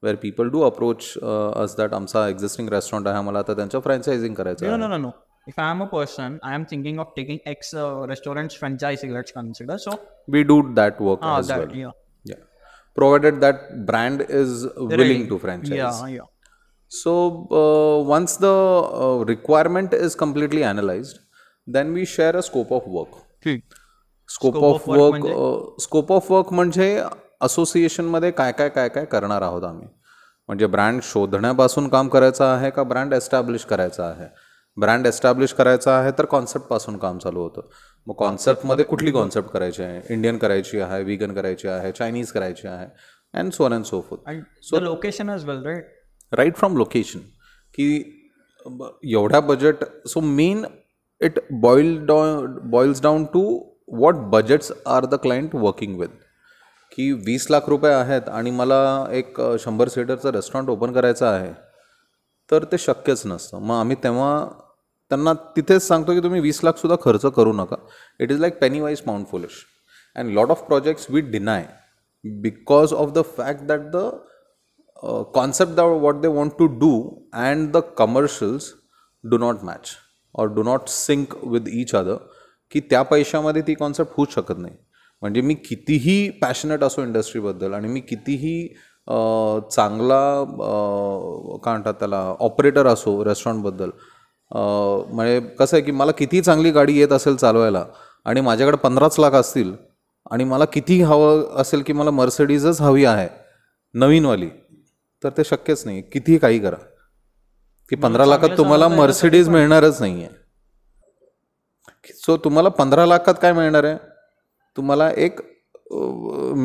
[0.01, 4.33] where people do approach uh, us that आमचा existing restaurant आहे आम्हाला आता त्यांच्या franchising
[4.35, 5.11] करायचं no, आहे no, no, no.
[5.47, 9.13] If I am a person, I am thinking of taking X uh, restaurants franchising.
[9.17, 9.77] Let's consider.
[9.85, 9.95] So
[10.35, 11.75] We do that work ah, as that well.
[11.75, 11.91] yeah, Yeah.
[12.95, 15.77] Provided that brand is willing to franchise.
[15.77, 16.27] yeah, yeah.
[16.91, 21.19] So uh, once the uh, requirement is completely analyzed,
[21.67, 23.19] then we share a scope of work.
[24.29, 25.25] Scope of work
[25.81, 27.03] scope of work म्हणजे
[27.41, 29.87] असोसिएशनमध्ये काय काय काय काय करणार आहोत आम्ही
[30.47, 34.27] म्हणजे ब्रँड शोधण्यापासून काम करायचं आहे का ब्रँड एस्टॅब्लिश करायचं आहे
[34.76, 37.68] ब्रँड एस्टॅब्लिश करायचा आहे तर कॉन्सेप्टपासून काम चालू होतं.
[38.06, 40.00] मग कॉन्सेप्टमध्ये कुठली कॉन्सेप्ट करायची आहे?
[40.10, 42.86] इंडियन करायची आहे विगन करायची आहे चायनीज करायची आहे
[43.34, 45.84] and so and so And the location as well, right?
[46.32, 47.18] Right from location
[47.74, 47.86] की
[49.12, 50.64] एवढ्या budget so main
[51.20, 53.42] it boil down boils down to
[54.00, 56.08] what budgets are the client working with
[56.92, 61.52] की वीस लाख रुपये आहेत आणि मला एक शंभर सीटरचं रेस्टॉरंट ओपन करायचं आहे
[62.50, 63.58] तर ते शक्यच नसतं.
[63.58, 64.46] मग आम्ही तेव्हा
[65.14, 67.76] त्यांना तिथेच सांगतो की तुम्ही वीस लाखसुद्धा खर्च करू नका.
[68.20, 69.64] It is like penny wise pound foolish
[70.16, 71.66] and lot of projects we deny
[72.24, 74.08] because of the fact that the
[75.34, 76.90] concept the what they want to do
[77.34, 78.72] and the commercials
[79.24, 79.90] do not match
[80.34, 82.16] or do not sync with each other
[82.72, 84.74] की त्या पैशामध्ये ती concept होऊच शकत नाही.
[85.22, 88.66] म्हणजे मी कितीही passionate असो इंडस्ट्रीबद्दल आणि मी कितीही
[89.74, 90.18] चांगला
[91.64, 93.90] काय म्हणतात त्याला ऑपरेटर असो रेस्टॉरंटबद्दल
[94.54, 97.84] म्हणजे कसं आहे की मला किती चांगली गाडी येत असेल चालवायला
[98.26, 99.72] आणि माझ्याकडे पंधराच लाख असतील
[100.30, 103.28] आणि मला किती हवं असेल की मला मर्सिडीजच हवी आहे
[103.94, 104.48] नवीनवाली
[105.22, 106.00] तर ते शक्यच नाही.
[106.02, 106.76] कितीही काही करा.
[107.90, 110.42] की पंधरा लाखात तुम्हाला मर्सिडीज मिळणारच नाही आहे
[112.24, 113.96] सो तुम्हाला पंधरा लाखात काय मिळणार आहे?
[114.76, 115.40] तुम्हाला एक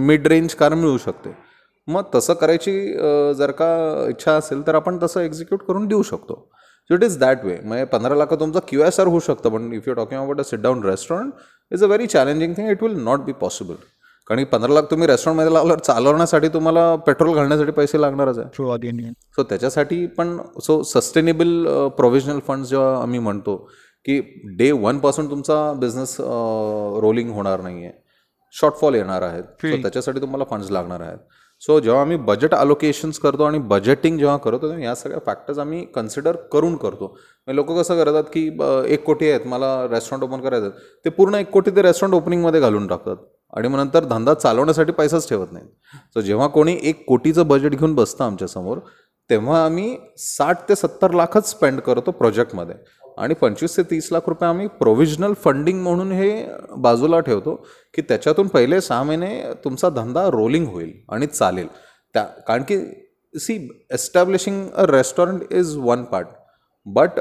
[0.07, 1.29] मिड रेंज कार मिळू शकते.
[1.87, 2.71] मग तसं करायची
[3.37, 6.47] जर का इच्छा असेल तर आपण तसं एक्झिक्यूट करून देऊ शकतो.
[6.89, 9.71] So it is that way म्हणजे पंधरा लाखात तुमचा क्यू एस आर होऊ शकतं पण
[9.73, 11.33] if you talking about a sit down restaurant
[11.71, 13.75] is a very challenging thing it will not be possible
[14.29, 18.47] कारण की पंधरा लाख तुम्ही रेस्टॉरंटमध्ये लावल्यावर चालवण्यासाठी तुम्हाला पेट्रोल घालण्यासाठी पैसे लागणारच आहे.
[19.35, 21.65] सो त्याच्यासाठी पण सो सस्टेनेबल
[21.97, 23.55] प्रोव्हिजनल फंड्स जेव्हा आम्ही म्हणतो
[24.05, 24.19] की
[24.57, 27.93] डे वनपासून तुमचा बिझनेस रोलिंग होणार नाही आहे
[28.53, 29.43] शॉर्टफॉल येणार आहेत.
[29.81, 31.17] त्याच्यासाठी तुम्हाला फंड्स लागणार आहेत.
[31.61, 35.83] सो जेव्हा आम्ही बजेट अलोकेशन्स करतो आणि बजेटिंग जेव्हा करतो तेव्हा या सगळ्या फॅक्टर्स आम्ही
[35.95, 37.07] कन्सिडर करून करतो.
[37.07, 38.45] म्हणजे लोक कसं करतात की
[38.93, 40.87] एक कोटी आहेत मला रेस्टॉरंट ओपन करायचं आहे.
[41.05, 43.15] ते पूर्ण एक कोटी ते रेस्टॉरंट ओपनिंगमध्ये घालून टाकतात.
[43.53, 45.67] आणि मग नंतर धंदा चालवण्यासाठी पैसाच ठेवत नाहीत.
[46.13, 48.77] सो जेव्हा कोणी एक कोटीचं बजेट घेऊन बसतं आमच्यासमोर
[49.29, 52.75] तेव्हा आम्ही साठ ते सत्तर लाखच स्पेंड करतो प्रोजेक्टमध्ये
[53.23, 56.31] आणि पंचवीस ते तीस लाख रुपये आम्ही प्रोव्हिजनल फंडिंग म्हणून हे
[56.83, 57.55] बाजूला ठेवतो
[57.95, 61.67] की त्याच्यातून पहिले सहा महिने तुमचा धंदा रोलिंग होईल आणि चालेल.
[62.15, 62.77] त्या कारण की
[63.33, 63.57] see
[63.93, 66.27] establishing a restaurant is one part
[66.85, 67.19] but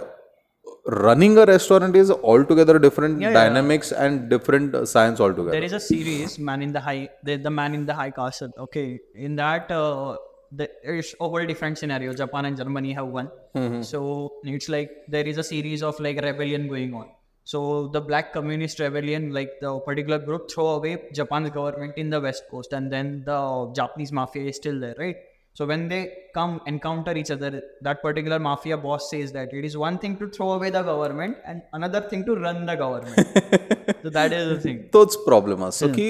[0.93, 2.11] running a restaurant is
[2.49, 7.75] altogether different dynamics and different science altogether series man in the high the, the man
[7.79, 8.53] in the high castle.
[8.67, 8.87] Okay
[9.27, 10.15] in that uh,
[10.51, 12.13] there's a whole different scenario.
[12.15, 13.83] Japan and germany have won mm-hmm.
[13.83, 17.09] so it's like there is a series of like rebellion going on.
[17.45, 22.21] So the black communist rebellion like the particular group throw away japan's government in the
[22.21, 25.17] west coast and then the japanese mafia is still there right
[25.58, 25.98] so when they
[26.38, 27.50] come encounter each other
[27.88, 31.36] that particular mafia boss says that it is one thing to throw away the government
[31.52, 35.88] and another thing to run the government so that is the thing तोच problem असतो
[36.00, 36.08] की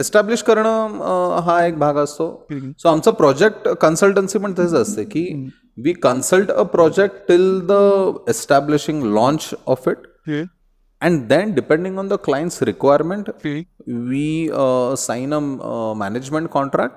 [0.00, 2.28] establish करणं अ, हा एक भाग असतो
[2.82, 5.24] सो आमचं project consultancy पण तेच असते की
[5.84, 7.72] we consult a project till the
[8.28, 10.06] establishing launch of it
[11.06, 13.28] and then depending on the client's requirement
[14.14, 14.22] we
[14.62, 15.38] uh, sign a
[15.72, 16.96] uh, management contract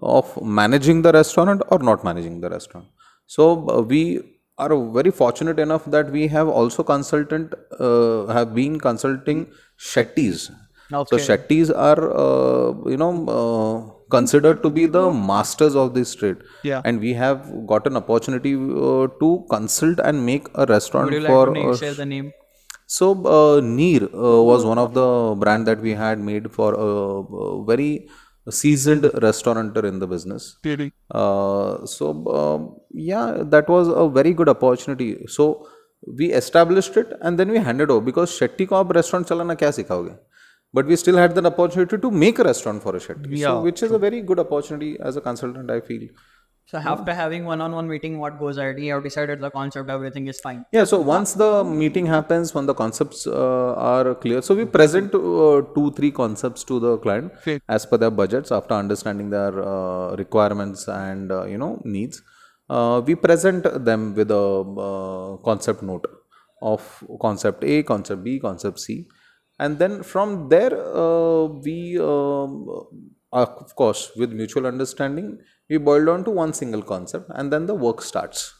[0.00, 2.86] of managing the restaurant or not managing the restaurant.
[3.26, 4.20] So uh, we
[4.58, 9.46] are very fortunate enough that we have also consultant uh, have been consulting
[9.78, 10.50] shetties.
[10.90, 16.38] So shetties are uh, you know uh, considered to be the masters of this trade.
[16.64, 16.82] Yeah.
[16.84, 21.20] and we have got an opportunity uh, to consult and make a restaurant would you
[21.20, 22.32] like for to name, uh, share the name?
[22.86, 27.72] So uh, Neer uh, was one of the brand that we had made for a,
[28.46, 30.56] a seasoned restaurateur in the business.
[30.64, 30.92] Really?
[31.10, 35.26] Uh, so, um, yeah, that was a very good opportunity.
[35.26, 35.66] So,
[36.06, 40.18] we established it and then we handed over because Shetty ko restaurant chalana kya sikhaoge?
[40.72, 43.26] But we still had the opportunity to make a restaurant for a Shetty.
[43.30, 46.08] Yeah, so, which is a very good opportunity as a consultant, I feel
[46.70, 48.78] so after having one-on-one meeting what goes ahead?
[48.78, 50.64] You have decided the concept everything is fine.
[50.72, 55.14] Yeah, so once the meeting happens, when the concepts uh, are clear, so we present
[55.14, 57.32] uh, two, three concepts to the client
[57.68, 62.22] as per their budgets after understanding their uh, requirements and uh, you know needs.
[62.68, 64.46] Uh, we present them with a
[64.88, 66.06] uh, concept note
[66.62, 69.08] of concept A, concept B, concept C,
[69.58, 72.68] and then from there uh, we, um,
[73.32, 75.38] uh, of course, with mutual understanding,
[75.70, 78.54] we boil down to one single concept, and then the work starts.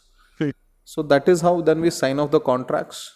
[0.83, 3.11] So that is how then we sign off the contracts.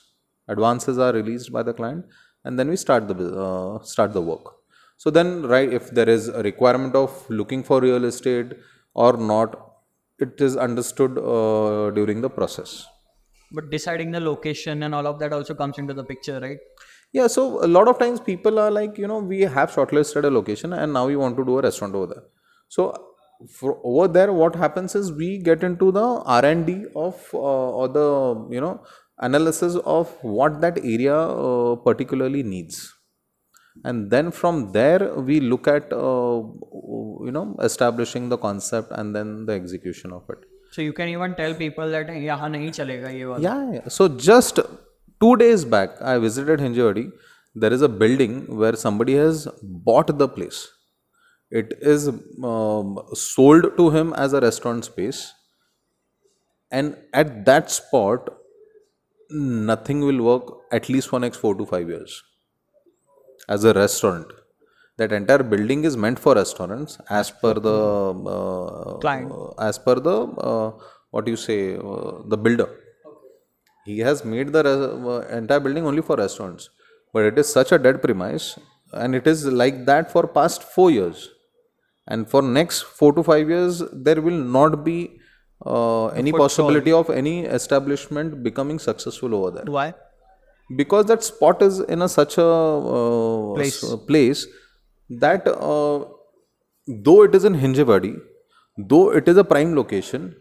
[0.47, 2.05] Advances are released by the client,
[2.43, 4.53] and then we start the uh, start the work.
[4.97, 8.53] So then, right, if there is a requirement of looking for real estate
[8.93, 9.57] or not,
[10.19, 12.85] it is understood uh, during the process.
[13.51, 16.57] but deciding the location and all of that also comes into the picture right
[17.17, 20.29] Yeah, so a lot of times people are like, you know, we have shortlisted a
[20.29, 22.23] location and now we want to do a restaurant over there.
[22.67, 23.14] So
[23.49, 27.37] for over there what happens is we get into the r&d of uh,
[27.79, 28.07] or the
[28.49, 28.81] you know
[29.19, 32.93] analysis of what that area uh, particularly needs.
[33.83, 36.41] And then from there we look at uh,
[37.27, 40.39] you know establishing the concept and then the execution of it.
[40.71, 42.09] So you can even tell people that
[43.39, 43.87] yeah, yeah.
[43.87, 44.59] So just
[45.21, 47.11] 2 days back i visited hinjewadi.
[47.53, 50.69] There is a building where somebody has bought the place.
[51.49, 52.07] It is
[52.43, 55.33] um, sold to him as a restaurant space,
[56.71, 58.29] and at that spot,
[59.29, 62.23] nothing will work at least for next four to five years.
[63.47, 64.27] As a restaurant,
[64.97, 67.77] that entire building is meant for restaurants as per the
[68.35, 69.31] uh, Client.
[69.59, 70.17] as per the
[70.51, 70.71] uh,
[71.11, 72.69] what you say uh, the builder
[73.85, 76.69] he has made the res- uh, entire building only for restaurants
[77.13, 78.57] but it is such a dead premise
[78.93, 81.29] and it is like that for past 4 years
[82.07, 84.97] and for next 4 to 5 years there will not be
[85.65, 89.65] uh, any possibility of any establishment becoming successful over there.
[89.65, 89.93] Why?
[90.75, 93.95] Because that spot is in a such a uh, Place.
[94.07, 94.47] place
[95.09, 96.05] that uh,
[96.87, 98.17] though it is in Hinjawadi,
[98.77, 100.35] though it is a prime location,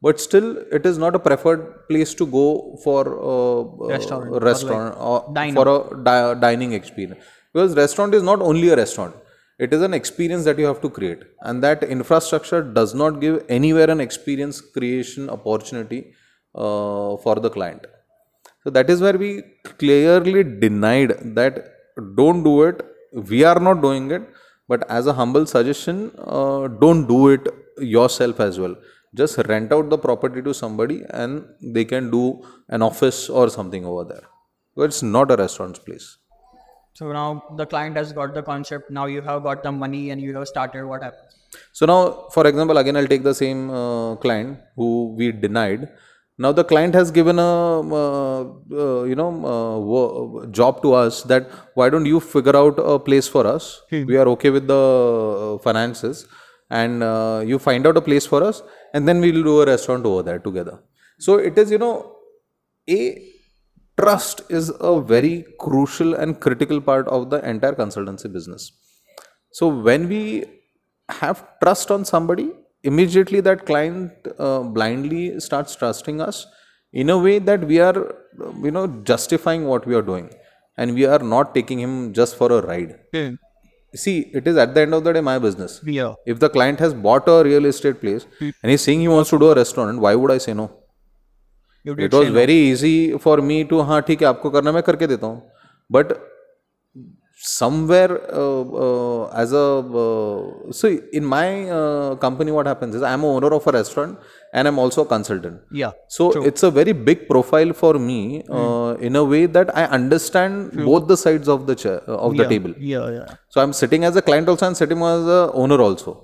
[0.00, 4.40] but still it is not a preferred place to go for uh, Restaurant uh, or
[4.40, 7.22] restaurant or for a di- dining experience.
[7.52, 9.14] Because restaurant is not only a restaurant;
[9.64, 13.44] it is an experience that you have to create, and that infrastructure does not give
[13.48, 16.00] anywhere an experience creation opportunity
[16.54, 17.86] uh, for the client
[18.64, 19.30] So that is where we
[19.78, 21.54] clearly denied that
[22.16, 22.82] don't do it.
[23.32, 24.22] We are not doing it,
[24.68, 27.48] but as a humble suggestion, uh, don't do it
[27.78, 28.76] yourself as well.
[29.14, 33.84] Just rent out the property to somebody and they can do an office or something
[33.84, 34.26] over there.
[34.76, 36.18] So it's not a restaurant's place.
[36.94, 38.90] So now the client has got the concept.
[38.90, 40.86] Now you have got the money and you have started.
[40.86, 41.38] What happens?
[41.72, 45.88] So now, for example, again, I'll take the same uh, client who we denied.
[46.38, 51.22] Now the client has given a uh, uh, you know uh, wo- job to us
[51.24, 53.82] that why don't you figure out a place for us?
[53.90, 56.26] We are okay with the uh, finances,
[56.70, 58.62] and uh, you find out a place for us,
[58.94, 60.80] and then we'll do a restaurant over there together.
[61.18, 62.16] So it is you know
[62.88, 63.31] a
[64.00, 68.72] trust is a very crucial and critical part of the entire consultancy business.
[69.52, 70.44] So when we
[71.08, 76.46] have trust on somebody, immediately that client uh, blindly starts trusting us
[76.92, 78.14] in a way that we are,
[78.62, 80.30] you know, justifying what we are doing,
[80.76, 82.98] and we are not taking him just for a ride.
[83.94, 85.80] See, it is at the end of the day my business.
[85.84, 86.14] Yeah.
[86.24, 89.38] If the client has bought a real estate place and he's saying he wants to
[89.38, 90.70] do a restaurant, why would I say no?
[91.87, 94.83] You did it was very easy for me to हाँ ठीक है आपको करना मैं
[94.89, 95.41] करके देता हूँ
[95.97, 96.13] but
[97.47, 99.65] somewhere uh, uh, as a
[100.03, 104.17] uh, so in my uh, company what happens is i'm a owner of a restaurant
[104.53, 105.91] and i'm also a consultant Yeah.
[106.15, 108.17] so it's a very big profile for me
[108.49, 112.35] uh, in a way that i understand both the sides of the chair uh, of
[112.41, 113.07] the table Yeah.
[113.19, 113.35] Yeah.
[113.55, 116.15] so i'm sitting as a client also and sitting as a owner also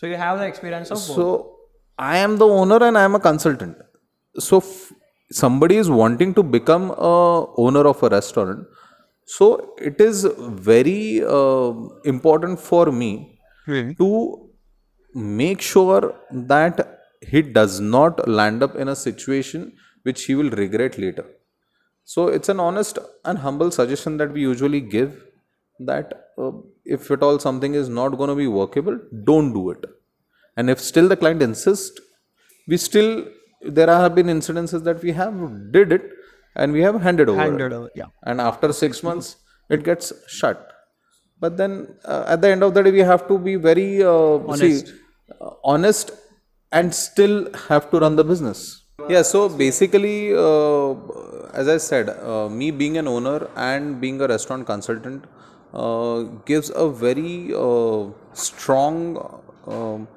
[0.00, 1.16] So you have the experience of both.
[1.18, 1.26] so
[1.98, 3.76] I am the owner and I am a consultant.
[4.46, 4.90] So f-
[5.31, 8.67] somebody is wanting to become a owner of a restaurant.
[9.25, 11.73] So it is very uh,
[12.03, 14.49] important for me to
[15.13, 19.73] make sure that he does not land up in a situation
[20.03, 21.25] which he will regret later.
[22.03, 25.23] So it's an honest and humble suggestion that we usually give
[25.79, 26.51] that uh,
[26.85, 29.85] if at all something is not going to be workable, don't do it.
[30.57, 31.99] And if still the client insists,
[32.67, 33.25] we still
[33.63, 36.09] there have been incidences that we have did it
[36.55, 37.39] and we have handed over.
[37.39, 38.05] Handed over, yeah.
[38.23, 39.37] And after six months,
[39.69, 40.71] it gets shut.
[41.39, 44.55] But then uh, at the end of the day, we have to be very uh,
[44.55, 44.83] see,
[45.39, 46.11] uh, honest
[46.71, 48.83] and still have to run the business.
[49.09, 50.91] Yeah, so basically, uh,
[51.53, 55.25] as I said, uh, me being an owner and being a restaurant consultant
[55.73, 60.07] uh, gives a very uh, strong um,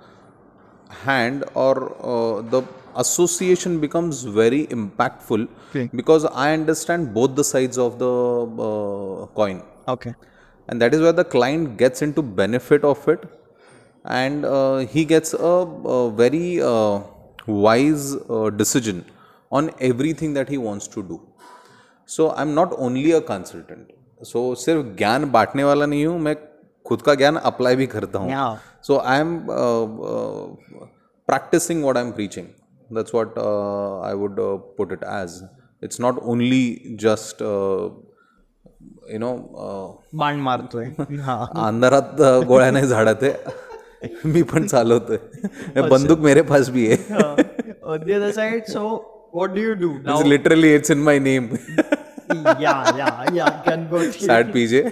[0.88, 2.62] hand or uh, the
[3.03, 5.47] association becomes very impactful
[5.99, 8.13] because I understand both the sides of the
[8.69, 10.13] uh, coin Okay.
[10.67, 13.23] and that is where the client gets into benefit of it
[14.05, 15.55] and uh, he gets a,
[15.97, 16.99] a very uh,
[17.47, 19.05] wise uh, decision
[19.51, 21.17] on everything that he wants to do
[22.05, 23.87] so i'm not only a consultant
[24.31, 26.35] so सिर्फ ज्ञान बांटने वाला नहीं हूँ मैं
[26.87, 28.57] खुद का ज्ञान अप्लाई भी करता हूँ Yeah.
[28.87, 30.45] so i am uh, uh,
[31.31, 32.47] practicing what i'm preaching
[32.90, 35.42] that's what uh, i would uh, put it as.
[35.82, 37.88] It's not only just uh,
[39.12, 40.86] you know uh, बाण uh, मारतोय
[41.66, 43.24] अंधारात गोळ्याने झाडत.
[43.24, 45.16] आहे मी पण चालवतोय.
[45.88, 47.12] बंदूक मेरे पास बी आहे
[47.82, 48.30] a
[48.68, 51.48] so what do you do in my name
[52.46, 54.84] yeah yeah yeah PJ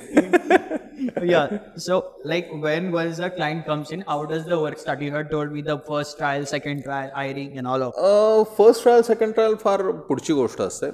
[1.23, 1.59] yeah.
[1.77, 5.01] So, like, when once a client comes in, how does the work start?
[5.01, 7.95] You had told me the first trial, second trial, hiring, and all of.
[7.97, 10.33] Uh, first trial, second trial फार पुढची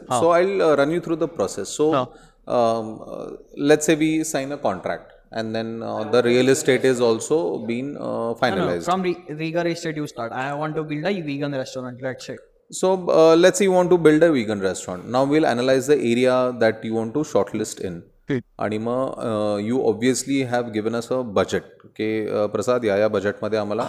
[0.09, 1.69] So I'll uh, run you through the process.
[1.69, 1.95] So,
[2.47, 7.01] um, uh, let's say we sign a contract, and then uh, the real estate is
[7.01, 8.89] also been uh, finalized.
[8.89, 9.14] No, no.
[9.14, 10.33] From real estate, you start.
[10.33, 12.01] I want to build a vegan restaurant.
[12.01, 12.39] Let's say.
[12.71, 15.09] So uh, let's say you want to build a vegan restaurant.
[15.09, 18.03] Now we'll analyze the area that you want to shortlist in.
[18.59, 21.62] आणि मग you obviously have given us a budget
[21.97, 23.89] की प्रसाद या या बजेटमध्ये आम्हाला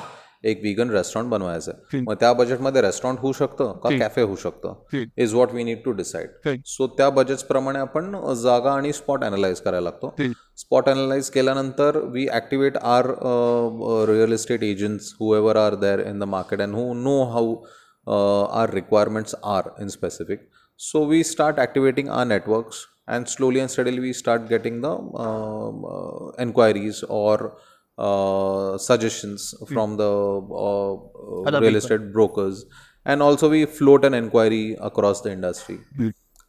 [0.50, 2.00] एक vegan restaurant बनवायचं आहे.
[2.02, 5.92] मग त्या बजेटमध्ये रेस्टॉरंट होऊ शकतं का कॅफे होऊ शकतं is what we need to
[5.92, 10.14] decide so त्या बजेट्स प्रमाणे आपण जागा आणि स्पॉट अनालाइज करायला लागतो.
[10.58, 13.08] स्पॉट अनालाइज केल्यानंतर we activate our
[14.10, 17.56] real estate agents whoever are there in the market and who know how
[18.08, 20.40] our requirements are in specific.
[20.80, 22.80] So we start activating our networks,
[23.10, 24.92] and slowly and steadily we start getting the
[25.26, 27.58] um, uh, enquiries or
[27.98, 32.66] uh, suggestions from the uh, uh, real estate brokers,
[33.06, 35.80] and also we float an inquiry across the industry.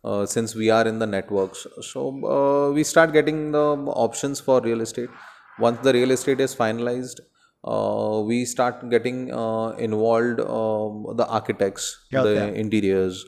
[0.03, 2.03] Uh, since we are in the networks, so
[2.35, 3.67] uh, we start getting the
[4.05, 5.11] options for real estate.
[5.59, 7.21] Once the real estate is finalized,
[7.65, 13.27] uh, we start getting uh, involved um, the architects the interiors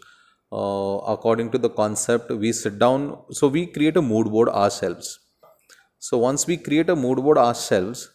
[0.52, 5.18] uh, according to the concept we sit down so we create a mood board ourselves.
[5.98, 8.10] So once we create a mood board ourselves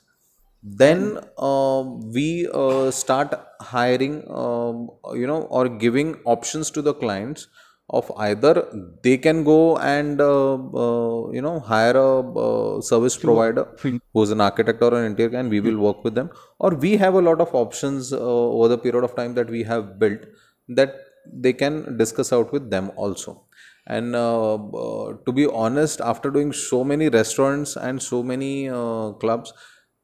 [0.64, 1.84] then uh,
[2.14, 7.48] we uh, start hiring um, you know or giving options to the clients
[7.90, 8.68] of either
[9.02, 13.66] they can go and uh, uh, you know hire a uh, service provider
[14.14, 16.30] who's an architect or an interior and we will work with them.
[16.60, 19.64] Or we have a lot of options uh, over the period of time that we
[19.64, 20.20] have built
[20.68, 20.96] that
[21.34, 23.44] they can discuss out with them also.
[23.86, 29.12] And uh, uh, to be honest after doing so many restaurants and so many uh,
[29.14, 29.54] clubs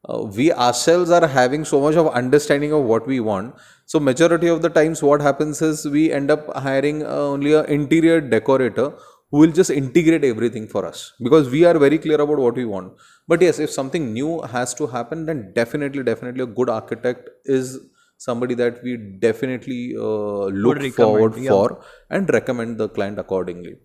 [0.08, 3.54] uh, we ourselves are having so much of understanding of what we want.
[3.86, 7.64] So majority of the times what happens is we end up hiring uh, only a
[7.64, 8.92] interior decorator
[9.30, 12.64] who will just integrate everything for us because we are very clear about what we
[12.64, 12.92] want.
[13.26, 17.78] But yes if something new has to happen then definitely definitely a good architect is
[18.18, 23.76] somebody that we definitely uh, look forward for and recommend the client accordingly.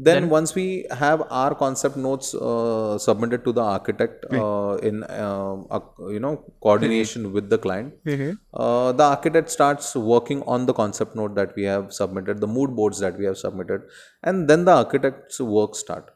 [0.00, 5.56] Then, once we have our concept notes uh, submitted to the architect uh, in uh,
[6.08, 7.94] you know coordination with the client
[8.54, 12.76] uh, the architect starts working on the concept note that we have submitted the mood
[12.76, 13.82] boards that we have submitted
[14.22, 16.10] and then the architect's work start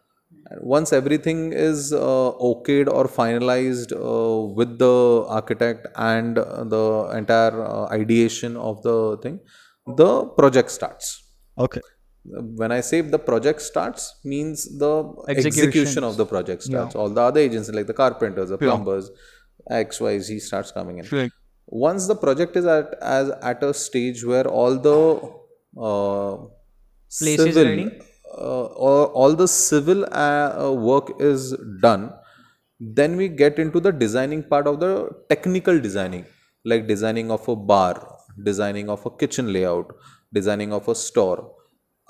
[0.60, 7.64] once everything is uh, okayed or finalized uh, with the architect and uh, the entire
[7.64, 9.40] uh, ideation of the thing
[9.96, 11.22] the project starts
[11.58, 11.80] Okay.
[12.24, 16.94] when I say the project starts means the execution of the project starts.
[16.94, 19.10] All the other agencies like the carpenters, the plumbers,
[19.70, 21.06] X, Y, Z starts coming in.
[21.10, 21.32] Right.
[21.66, 24.98] Once the project is at as at a stage where all the
[25.80, 26.46] uh,
[27.18, 27.90] Place is civil,
[28.38, 32.12] all the civil uh, uh, work is done,
[32.80, 36.24] then we get into the designing part of the technical designing,
[36.64, 39.94] like designing of a bar, designing of a kitchen layout,
[40.32, 41.52] designing of a store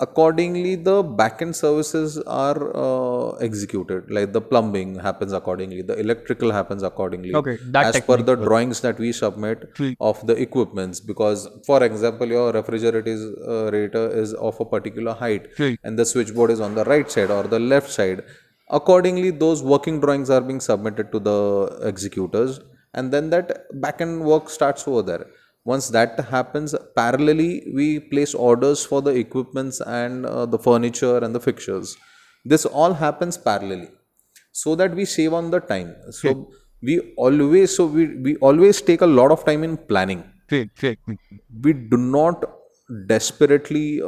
[0.05, 4.11] accordingly the backend services are uh, executed.
[4.11, 7.35] Like the plumbing happens accordingly the electrical happens accordingly.
[7.35, 9.69] Okay, as per the drawings that we submit
[10.01, 13.13] of the equipments because for example your refrigerator
[14.17, 15.79] is uh, of a particular height Right.
[15.85, 18.25] and the switchboard is on the right side or the left side.
[18.71, 22.61] Accordingly those working drawings are being submitted to the executors
[22.95, 25.27] and then that backend work starts over there
[25.66, 31.36] once that happens parallelly we place orders for the equipments and uh, the furniture and
[31.36, 31.96] the fixtures
[32.46, 33.90] this all happens parallelly
[34.64, 35.90] so that we save on the time
[36.22, 36.50] so
[36.82, 41.00] we always so we, we always take a lot of time in planning Great, great.
[41.66, 42.46] we do not
[43.08, 44.00] desperately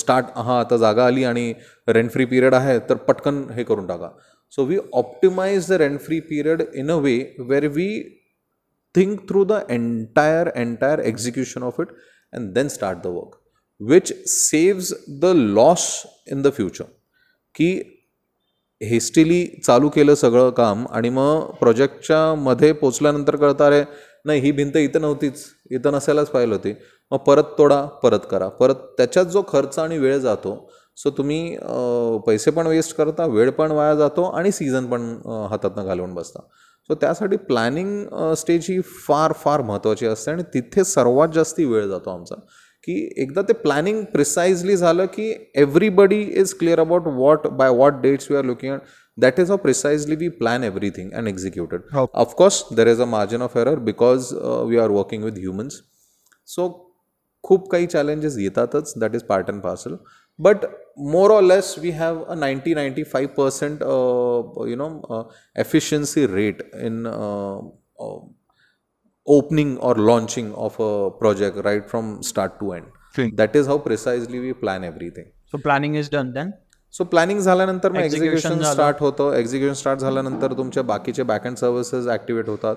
[0.00, 1.52] start हां आता जागा आली आणि
[1.88, 4.10] rent free period आहे तर पटकन हे करून टाका
[4.56, 7.16] so we optimise the rent free period in a way
[7.48, 7.88] where we
[8.95, 11.87] think through the entire entire execution of it
[12.33, 13.35] and then start the work
[13.81, 15.87] which saves the loss
[16.31, 16.83] in the future
[17.55, 17.71] की
[18.81, 23.83] hastily चालू केलं सगळं काम आणि मग प्रोजेक्टच्या मध्ये पोचल्यानंतर कळतं अरे
[24.25, 25.43] नाही ही भिंत इथं नव्हतीच.
[25.71, 26.73] इथं नसायलाच पाहिलं होती.
[27.11, 28.47] मग परत तोडा परत करा.
[28.49, 30.55] परत त्याच्यात जो खर्च आणि वेळ जातो
[30.97, 31.57] सो तुम्ही
[32.25, 35.01] पैसे पण वेस्ट करता वेळ पण वाया जातो आणि सीझन पण
[35.51, 36.39] हातातनं घालवून बसता.
[36.89, 42.09] सो त्यासाठी प्लॅनिंग स्टेज ही फार फार महत्त्वाची असते आणि तिथे सर्वात जास्ती वेळ जातो
[42.09, 42.35] आमचा.
[42.83, 48.31] की एकदा ते प्लॅनिंग प्रिसाइजली झालं की everybody is clear about what by what dates
[48.31, 48.81] we are looking at
[49.17, 53.57] that is a precisely we plan everything and executed of course there is a margin of
[53.57, 54.33] error because
[54.67, 55.81] we are working with humans
[56.47, 56.67] so
[57.43, 59.95] खूप काही challenges येतातच that is part and parcel
[60.39, 60.65] but
[60.99, 63.83] more or less we have a ninety ninety five percent
[64.69, 65.21] you know
[65.59, 67.05] efficiency rate in
[69.27, 72.85] opening or launching of a project right from start to end.
[73.17, 73.35] Right.
[73.35, 75.27] That is how precisely we plan everything.
[75.51, 76.51] So planning is done then.
[76.93, 78.71] So planning झाल्यानंतर मग Execution execution.
[78.71, 82.75] Start होतं execution start झाल्यानंतर तुमच्या बाकीचे backend services activate होतात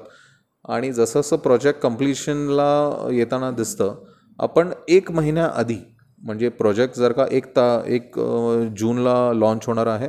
[0.65, 3.95] आणि जसं जसं प्रोजेक्ट कम्प्लिशनला येताना दिसतं
[4.39, 5.79] आपण एक महिन्याआधी
[6.23, 8.19] म्हणजे प्रोजेक्ट जर का एक ता एक
[8.77, 10.09] जूनला लॉन्च होणार आहे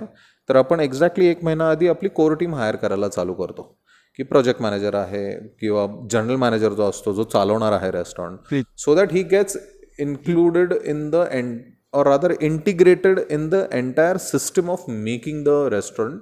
[0.49, 3.79] तर आपण एक्झॅक्टली एक महिना आधी आपली कोर टीम हायर करायला चालू करतो.
[4.15, 5.29] की प्रोजेक्ट मॅनेजर आहे
[5.61, 9.57] किंवा जनरल मॅनेजर जो असतो जो चालवणार आहे restaurant so that he gets
[10.01, 11.57] included in the end
[11.93, 16.19] or rather integrated in the entire system of making the restaurant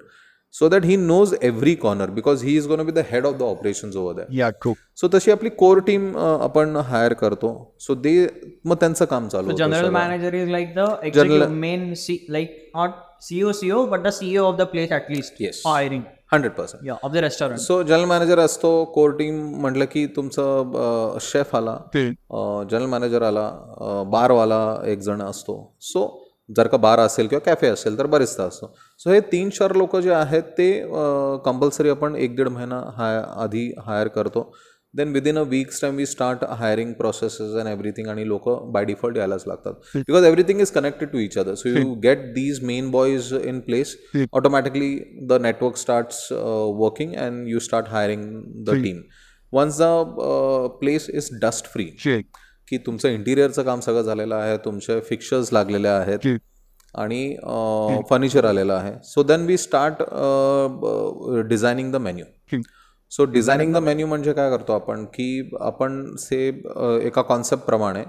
[0.53, 3.41] so that he knows every corner because he is gonna be the head of the
[3.43, 7.51] operation over that yeah true so तशी आपली core team आपण higher करतो.
[7.79, 8.27] सो they
[8.65, 12.89] मग त्यांचं काम चालू general manager is like the general man see like not
[13.23, 16.01] CEO CEO but the CEO of the place at least yes hiring
[16.33, 21.55] hundred percent of the restaurant so general manager असतो core team म्हटलं की तुमचं chef
[21.55, 21.77] आला
[22.71, 23.49] general manager आला
[24.11, 25.55] बारवाला एक जण असतो.
[25.81, 26.05] सो
[26.57, 28.73] जर का बार असेल किंवा कॅफे असेल तर बरेचदा असतो.
[28.99, 30.71] सो हे तीन चार लोक जे आहेत ते
[31.45, 34.51] कंपल्सरी आपण एक दीड महिना हाय आधी हायर करतो.
[34.93, 39.17] Then within a weeks time we start hiring processes and everything आणि लोक बाय डिफ़ॉल्ट
[39.17, 39.73] यायलाच लागतात.
[39.95, 43.95] Because everything is connected to each other so you get these main boys in place
[44.33, 44.95] automatically
[45.29, 48.23] the network starts working and you start hiring
[48.65, 49.01] the team
[49.53, 49.87] once the
[50.81, 51.91] place is dust free
[52.71, 56.27] की तुमचं इंटिरियरचं काम सगळं झालेलं आहे तुमचे fixtures लागलेले आहेत
[56.93, 57.35] आणि
[58.09, 58.93] फर्निचर आलेलं आहे.
[59.03, 60.03] So then we start
[61.49, 62.61] designing the menu
[63.11, 66.47] so designing the menu म्हणजे काय करतो आपण की आपण से
[67.05, 68.03] एका कॉन्सेप्टप्रमाणे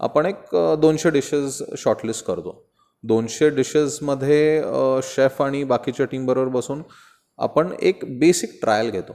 [0.00, 2.64] आपण एक दोनशे डिशेस शॉर्टलिस्ट करतो.
[3.04, 4.60] दोनशे डिशेसमध्ये
[5.04, 6.82] शेफ आणि बाकीच्या टीमबरोबर बसून
[7.38, 9.12] आपण एक बेसिक ट्रायल घेतो.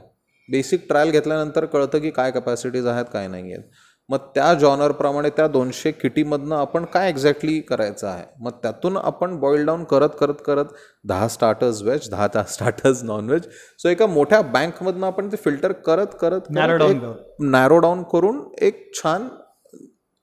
[0.48, 3.64] बेसिक ट्रायल घेतल्यानंतर कळतं की काय कॅपॅसिटीज आहेत काय नाही आहेत
[4.08, 8.24] मग त्या जॉनरप्रमाणे त्या दोनशे किटीमधनं आपण काय एक्झॅक्टली करायचं आहे?
[8.40, 10.74] मग त्यातून आपण बॉईल डाऊन करत करत करत
[11.04, 13.46] दहा स्टार्टर्स व्हेज दहा दहा स्टार्टर्स नॉनव्हेज
[13.82, 19.28] सो एका मोठ्या बँकमधनं आपण ते फिल्टर करत करत नॅरो डाऊन करून एक छान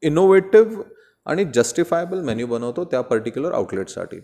[0.04, 0.82] इनोव्हेटिव्ह
[1.26, 4.20] आणि जस्टिफायबल मेन्यू बनवतो त्या पर्टिक्युलर आउटलेटसाठी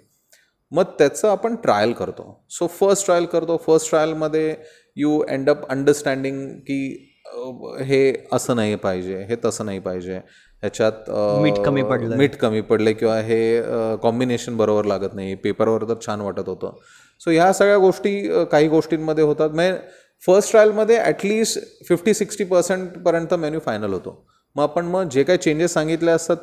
[0.71, 2.23] मग त्याचं आपण ट्रायल करतो.
[2.49, 3.57] सो फर्स्ट ट्रायल करतो.
[3.57, 4.55] फर्स्ट ट्रायलमध्ये
[4.97, 6.79] यू एंड अप अंडरस्टँडिंग की
[7.85, 10.15] हे असं नाही पाहिजे हे तसं नाही पाहिजे.
[10.61, 11.09] ह्याच्यात
[11.41, 12.17] मीठ कमी पडलंय.
[12.17, 13.61] मीठ कमी पडले किंवा हे
[14.03, 15.35] कॉम्बिनेशन बरोबर लागत नाही.
[15.35, 16.77] पेपरवर तर छान वाटत होतं.
[17.21, 19.49] सो ह्या सगळ्या गोष्टी काही गोष्टींमध्ये होतात.
[19.49, 19.77] म्हणजे
[20.23, 24.23] फर्स्ट ट्रायलमध्ये ॲटलिस्ट फिफ्टी सिक्स्टी पर्सेंटपर्यंत मेन्यू फायनल होतो.
[24.55, 26.37] मग आपण मग जे काही चेंजेस सांगितले असतात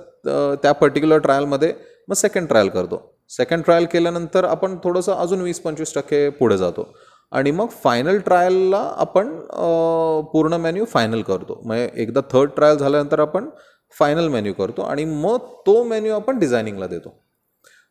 [0.62, 1.72] त्या पर्टिक्युलर ट्रायलमध्ये
[2.08, 3.00] मग सेकंड ट्रायल करतो.
[3.30, 6.82] सेकंड ट्रायल केल्यानंतर आपण थोडंसं अजून वीस पंचवीस टक्के पुढे जातो.
[7.32, 9.34] आणि मग फायनल ट्रायलला आपण
[10.32, 11.60] पूर्ण मेन्यू फायनल करतो.
[11.64, 13.48] म्हणजे एकदा थर्ड ट्रायल झाल्यानंतर आपण
[13.96, 17.14] फायनल मेन्यू करतो आणि मग तो मेन्यू आपण डिझायनिंगला देतो.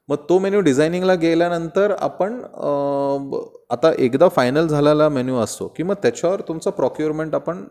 [0.10, 2.34] मग तो मेन्यू डिझायनिंगला गेल्यानंतर आपण
[3.72, 7.64] आता एकदा फायनल झालेला मेन्यू असतो की मग त्याच्यावर तुमचं प्रॉक्युरमेंट आपण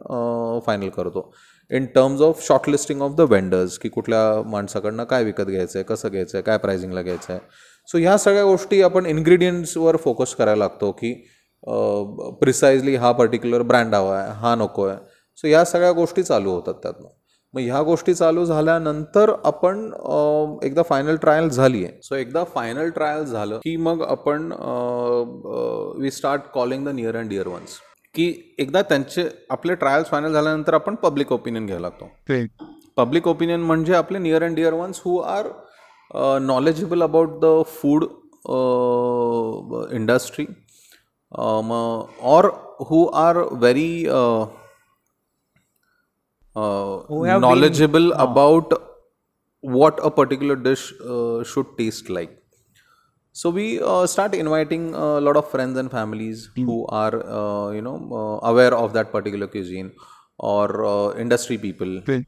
[0.67, 1.31] फायनल करतो.
[1.71, 6.09] In terms of shortlisting of the vendors की कुठल्या माणसाकडनं काय विकत घ्यायचं आहे कसं
[6.11, 7.41] घ्यायचं आहे काय प्रायझिंगला घ्यायचं आहे
[7.89, 11.15] सो ह्या सगळ्या गोष्टी आपण इन्ग्रेडियंट्सवर फोकस करायला लागतो की
[12.41, 14.97] प्रिसाइजली हा पर्टिक्युलर ब्रँड हवा आहे हा नको आहे.
[15.39, 17.09] सो ह्या सगळ्या गोष्टी चालू होतात त्यातनं.
[17.55, 19.91] मग ह्या गोष्टी चालू झाल्यानंतर आपण
[20.65, 22.01] एकदा फायनल ट्रायल झाली आहे.
[22.03, 24.53] सो एकदा फायनल ट्रायल झालं की मग आपण
[26.03, 27.79] we start calling the near and dear ones
[28.15, 32.09] की एकदा त्यांचे आपले ट्रायल्स फायनल झाल्यानंतर आपण पब्लिक ओपिनियन घ्यायला लागतो.
[32.97, 35.47] पब्लिक ओपिनियन म्हणजे आपले near and dear ones who are
[36.43, 38.05] knowledgeable about the food
[39.95, 40.47] industry
[41.35, 42.59] um, uh, or
[42.89, 44.47] who are very uh,
[46.55, 48.73] uh, knowledgeable been, about
[49.61, 50.93] what a particular dish
[51.45, 52.39] should taste like.
[53.33, 56.67] So we uh, start inviting a lot of friends and families mm.
[56.67, 59.93] who are, uh, you know, uh, aware of that particular cuisine
[60.39, 62.27] or industry people, right.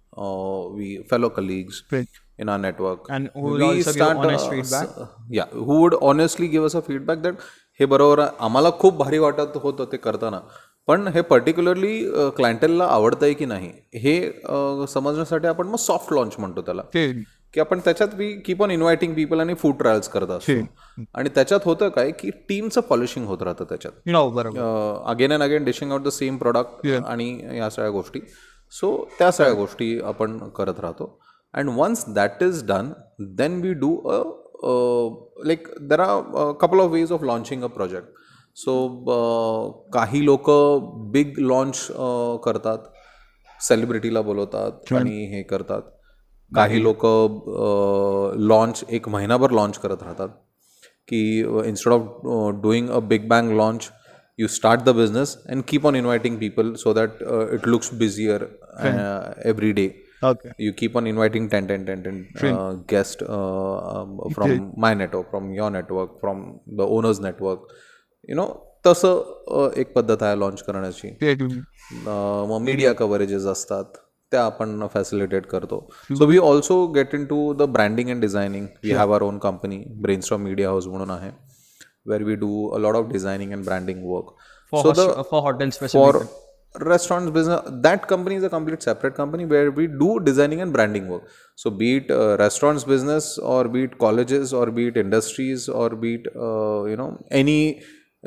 [0.73, 2.03] we fellow colleagues hmm.
[2.39, 3.07] in our network.
[3.11, 4.89] And who we start, honest feedback?
[5.29, 7.41] yeah, who would honestly give us a feedback that
[7.81, 8.31] हे बरोबर आहे.
[8.41, 10.41] आम्हाला खूप भारी वाटत होतं ते करताना.
[10.89, 11.99] पण हे पर्टिक्युलरली
[12.37, 16.83] क्लायंटेलला आवडतंय की नाही हे समजण्यासाठी आपण मग सॉफ्ट लॉन्च म्हणतो त्याला.
[17.55, 20.53] की आपण त्याच्यात we keep on inviting people आणि फूड ट्रायल्स करत असतो.
[21.15, 24.09] आणि त्याच्यात होतं काय की टीमचं पॉलिशिंग होत राहतं त्याच्यात.
[25.07, 28.21] Again and again dishing out the same product आणि या सगळ्या गोष्टी.
[28.73, 31.19] सो त्या सगळ्या गोष्टी आपण करत राहतो.
[31.55, 32.93] And once that is done
[33.37, 34.23] then we do a
[35.47, 38.09] like there are couple of ways of launching a project
[38.57, 38.75] so
[39.95, 40.51] काही लोक
[41.13, 41.87] बिग लॉन्च
[42.45, 42.79] करतात.
[43.61, 45.83] सेलिब्रिटीला बोलवतात आणि हे करतात.
[46.53, 47.07] काही लोक
[48.49, 50.29] लॉन्च एक महिनाभर लॉन्च करत राहतात.
[51.09, 51.39] की
[51.69, 53.91] instead of doing a big bang launch
[54.39, 57.23] you start the business and keep on inviting people so that
[57.55, 58.43] it looks busier
[59.47, 59.87] every day
[60.25, 60.53] Okay.
[60.59, 65.31] you keep on inviting 10 10 10 10 uh, guests uh, um, from my network
[65.31, 66.45] from your network from
[66.79, 67.67] the owners network.
[68.29, 68.47] You know
[68.87, 69.21] तसं
[69.57, 71.09] uh, एक पद्धत आहे launch करण्याची.
[71.11, 73.85] Uh, मग media कव्हरेजेस असतात
[74.33, 75.79] त्या आपण facilitate करतो.
[76.19, 80.43] So we also get into the branding and designing we have our own company Brainstorm
[80.43, 81.31] Media House म्हणून आहे
[82.07, 84.35] where we do a lot of designing and branding work
[84.73, 84.93] For, सो
[85.71, 85.91] specific.
[85.93, 86.29] for
[86.81, 91.09] restaurants business that company is a complete separate company where we do designing and branding
[91.09, 91.29] work.
[91.55, 95.91] So be it uh, restaurants business or be it colleges or be it industries or
[95.91, 97.83] be it uh, you know any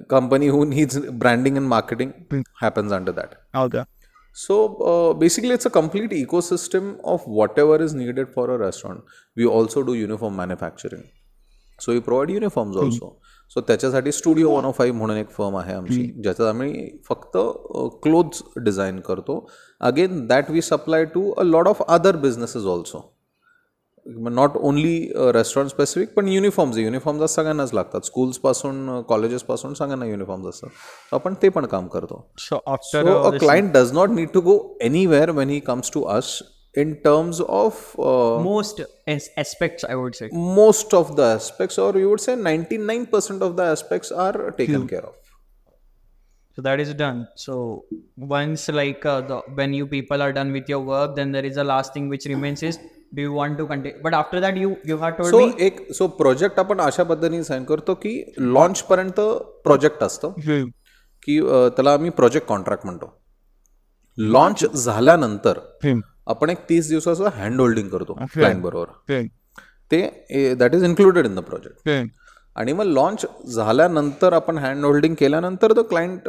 [0.07, 2.13] company who needs branding and marketing
[2.59, 3.41] happens under that.
[3.53, 3.83] Okay.
[4.31, 4.55] so
[4.89, 9.03] uh, basically it's a complete ecosystem of whatever is needed for a restaurant.
[9.35, 11.03] We also do uniform manufacturing.
[11.79, 13.17] So we provide uniforms also
[13.53, 17.37] सो त्याच्यासाठी studio one ओ five म्हणून एक firm आहे आमची ज्याच्यात आम्ही फक्त
[18.03, 19.49] clothes design करतो.
[19.81, 23.13] Again that we supply to a lot of other businesses also
[24.05, 28.01] not only restaurant specific पण युनिफॉर्म्स युनिफॉर्म्स सगळ्यांनाच लागतात.
[28.01, 30.69] स्कूल्सपासून कॉलेजेसपासून सगळ्यांना युनिफॉर्म्स असतात.
[30.69, 32.25] So आपण ते पण काम करतो.
[32.53, 32.59] Uh,
[33.31, 34.55] a client does not need to go
[34.89, 36.29] anywhere when he comes to us.
[36.74, 40.28] in terms of uh, Most as- aspects, I would say.
[40.60, 45.02] most of the aspects, or you would say 99% of the aspects are taken care
[45.02, 45.14] of.
[46.56, 47.20] So that is done.
[47.34, 47.84] So
[48.32, 51.56] once like uh, the when you people are done with your work, then there is
[51.56, 52.78] a last thing which remains is
[53.14, 54.02] do you want to continue?
[54.06, 57.42] But after that, you you have told so me एक so project आपण अशा पद्धतीने
[57.50, 58.12] sign करतो की
[58.58, 59.20] launch पर्यंत
[59.64, 60.68] project असतं hmm,
[61.26, 63.10] की अ, त्याला आम्ही प्रोजेक्ट कॉन्ट्रॅक्ट म्हणतो
[64.18, 69.21] लॉन्च झाल्यानंतर hmm, आपण एक तीस दिवसाचं हँड होल्डिंग करतो क्लायंट बरोबर.
[69.91, 71.89] ते that is included in the project.
[72.57, 76.27] आणि मग लॉन्च झाल्यानंतर आपण हँड होल्डिंग केल्यानंतर the client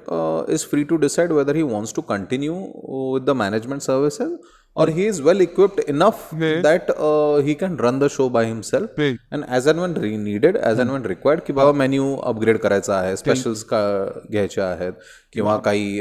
[0.52, 2.54] is free to decide whether he wants to continue
[3.14, 4.32] with the management services
[4.76, 6.90] or he is well equipped enough that
[7.44, 9.00] he can run the show by himself.
[9.00, 12.94] And as and when re needed as and when required की बाबा menu upgrade करायचा
[12.96, 13.80] आहे specials का
[14.30, 14.92] घ्यायचे आहेत
[15.32, 16.00] किंवा काही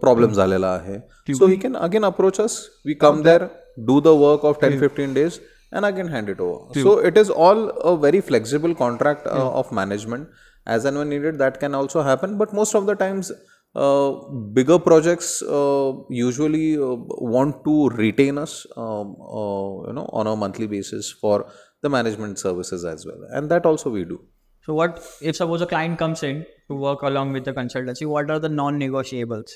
[0.00, 0.98] problem झालेला आहे.
[1.34, 3.44] So he can again approach us we come there
[3.86, 5.38] do the work of ten fifteen days
[5.71, 6.73] and again hand it over.
[6.81, 10.29] So it is all a very flexible contract uh, of management.
[10.65, 12.37] As and when needed, that can also happen.
[12.37, 13.31] But most of the times,
[13.75, 14.11] uh,
[14.53, 16.95] bigger projects uh, usually uh,
[17.35, 21.45] want to retain us, um, uh, you know, on a monthly basis for
[21.81, 24.21] the management services as well, and that also we do.
[24.65, 28.05] so what if suppose a client comes in to work along with the consultancy?
[28.07, 29.55] What are the non-negotiables?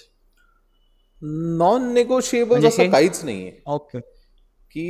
[1.61, 4.01] Non-negotiables असं काहीच नाहीये Okay,
[4.71, 4.87] की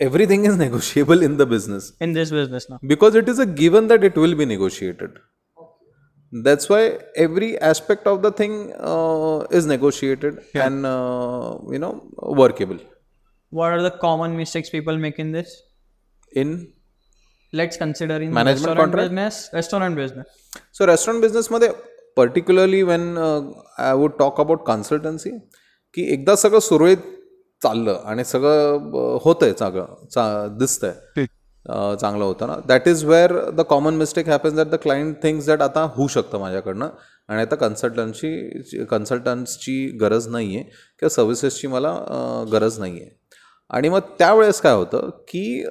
[0.00, 1.92] everything is negotiable in the business.
[2.00, 2.78] in this business now.
[2.92, 5.18] because it is a given that it will be negotiated
[6.46, 6.80] that's why
[7.16, 8.54] every aspect of the thing
[8.92, 11.92] uh, is negotiated and uh, you know
[12.42, 12.80] workable
[13.50, 15.52] What are the common mistakes people make in this?
[16.40, 16.48] in
[17.58, 19.04] Let's consider in Management restaurant contract?
[19.04, 20.26] business, restaurant business.
[20.78, 21.70] so restaurant business मध्ये
[22.20, 23.40] particularly when uh,
[23.88, 25.32] i would talk about consultancy
[25.94, 26.98] की एकदा सगळं सुरळीत
[27.63, 31.25] चाललं आणि सगळं होतंय चांगलं चा दिसतंय
[31.65, 35.61] चांगलं होतं ना that is where the common mistake happens that the client thinks that
[35.61, 36.89] आता होऊ शकतं माझ्याकडनं
[37.29, 40.63] आणि आता कन्सल्टन्टची कन्सल्टन्ट्सची गरज नाही आहे
[40.99, 41.93] किंवा सर्व्हिसेसची मला
[42.51, 43.09] गरज नाही आहे
[43.69, 45.63] आणि मग त्यावेळेस काय होतं की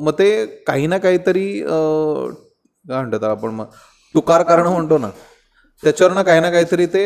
[0.00, 3.64] मग ते काही ना काहीतरी काय म्हणतात आपण मग
[4.14, 5.08] तुकार करणं म्हणतो ना.
[5.82, 7.04] त्याच्यावरनं काही ना काहीतरी ते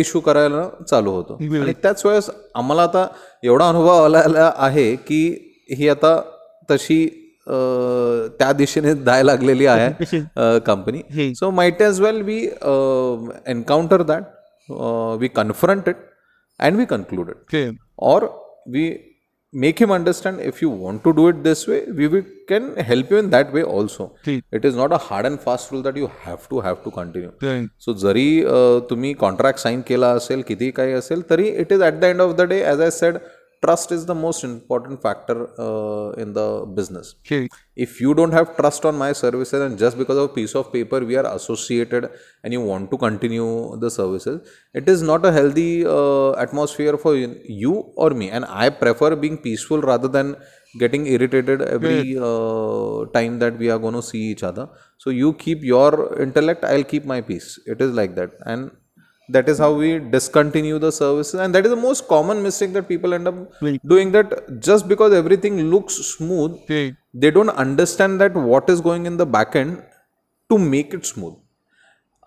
[0.00, 1.36] इश्यू करायला चालू होतं.
[1.62, 3.06] आणि त्याच वेळेस आम्हाला आता
[3.42, 5.22] एवढा अनुभव आला आहे की
[5.70, 6.20] ही आता
[6.70, 7.06] तशी
[8.38, 10.20] त्या दिशेने जाय लागलेली आहे
[10.66, 11.00] company
[11.34, 12.38] so might as well we
[13.46, 14.22] encounter that
[15.20, 15.96] we confront it
[16.60, 17.36] and we conclude it
[18.74, 19.13] Okay.
[19.53, 22.23] or we make him understand if you want to do it this way we will,
[22.47, 24.43] can help you in that way also ठीक.
[24.53, 27.31] it is not a hard and fast rule that you have to have to continue
[27.47, 27.67] Right.
[27.85, 31.93] सो जरी अ, तुम्ही contract sign केला असेल किती काही असेल तरी it is at
[31.99, 33.17] the end of the day as I said
[33.64, 35.36] trust is the most important factor
[35.66, 36.48] uh, in the
[36.78, 37.14] business.
[37.26, 37.48] Okay.
[37.76, 40.72] if you don't have trust on my services and just because of a piece of
[40.72, 42.08] paper we are associated
[42.42, 44.36] and you want to continue the services
[44.74, 48.30] it is not a healthy uh, atmosphere for you or me.
[48.30, 50.36] And i prefer being peaceful rather than
[50.78, 54.68] getting irritated every uh, time that we are going to see each other.
[54.98, 57.58] So you keep your intellect i'll keep my peace.
[57.66, 58.32] It is like that.
[58.44, 58.70] And
[59.28, 62.86] that is how we discontinue the services and that is the most common mistake that
[62.88, 63.36] people end up
[63.92, 64.34] doing that
[64.68, 66.84] just because everything looks smooth Okay.
[67.14, 69.82] they don't understand that what is going in the back end
[70.50, 71.34] to make it smooth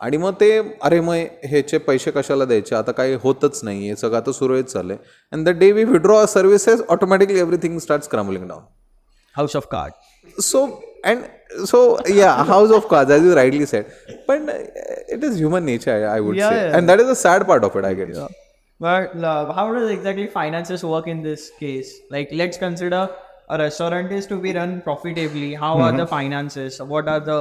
[0.01, 0.47] आणि मग ते
[0.85, 4.97] अरे मग ह्याचे पैसे कशाला द्यायचे आता काही होतच नाही आहे सगळं आता सुरळीत चाललंय
[5.33, 8.63] and the day we withdraw services automatically everything start crumbling down
[9.35, 10.45] House of cards.
[10.49, 10.59] so
[11.03, 11.25] and
[11.72, 11.80] so
[12.18, 13.90] yeah house of cards as you rightly said
[14.28, 14.58] but uh,
[15.16, 16.76] it is human nature i, I would Yeah, say yeah.
[16.78, 18.22] and that is the sad part of it i guess
[18.84, 21.90] But uh, how does exactly finances work in this case?
[22.14, 23.02] Like, let's consider
[23.48, 25.50] a restaurant is to be run profitably.
[25.64, 26.78] How are the finances?
[26.92, 27.36] What are the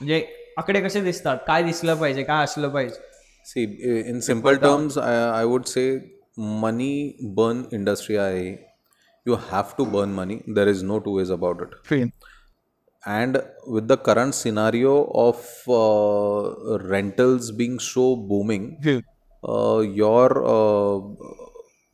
[0.00, 0.20] म्हणजे
[0.58, 3.10] आकडे कसे दिसतात काय दिसलं पाहिजे काय असलं पाहिजे
[3.52, 5.12] See, i- in simple terms, I,
[5.42, 5.86] I would say
[6.64, 6.92] money
[7.40, 8.50] burn industry आहे.
[9.30, 10.40] You have to burn money.
[10.60, 11.76] There is no two ways about it.
[13.07, 15.37] and with the current scenario of
[15.67, 18.65] uh, rentals being so booming
[19.47, 20.99] uh, your uh,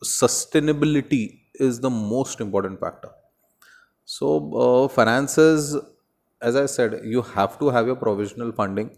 [0.04, 3.10] sustainability is the most important factor.
[4.04, 4.28] So
[4.64, 5.76] uh, finances
[6.48, 8.90] as i said you have to have your provisional funding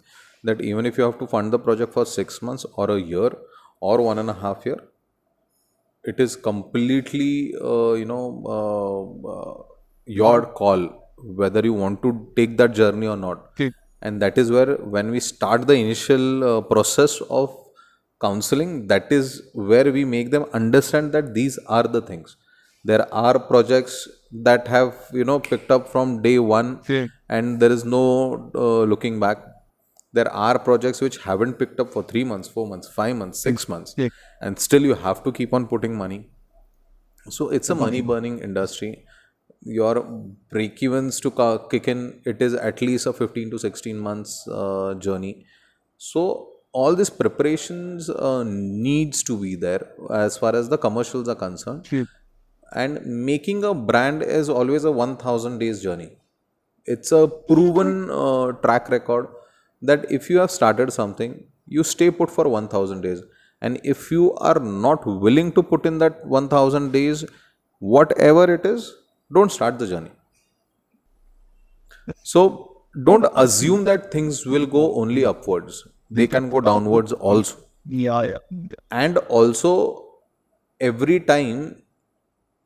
[0.48, 3.30] that even if you have to fund the project for 6 months or a year
[3.80, 4.80] or one and a half year
[6.04, 8.24] it is completely uh, you know
[8.56, 9.62] uh, uh,
[10.06, 13.50] your call whether you want to take that journey or not.
[14.02, 17.56] And that is where when we start the initial uh, process of
[18.20, 22.36] counseling that is where we make them understand that these are the things.
[22.84, 26.80] There are projects that have you know picked up from day one
[27.28, 29.38] and there is no uh, looking back.
[30.12, 33.68] There are projects which haven't picked up for 3 months 4 months 5 months 6
[33.68, 33.94] months.
[34.40, 36.30] And still you have to keep on putting money.
[37.28, 38.00] So it's a money.
[38.00, 39.04] burning industry
[39.66, 40.02] your
[40.50, 41.30] break evens to
[41.70, 45.46] kick in it is at least a 15 to 16 months uh, journey.
[45.98, 51.34] So all these preparations uh, needs to be there as far as the commercials are
[51.34, 51.86] concerned.
[52.74, 56.10] And making a brand is always a 1000 days journey.
[56.84, 59.28] It's a proven uh, track record
[59.82, 63.22] that if you have started something you stay put for 1000 days.
[63.60, 67.24] And if you are not willing to put in that 1000 days
[67.78, 68.94] whatever it is
[69.32, 70.10] don't start the journey
[72.22, 77.56] so don't assume that things will go only upwards they can go downwards also
[77.88, 78.38] Yeah, yeah.
[78.90, 79.72] and also
[80.80, 81.82] every time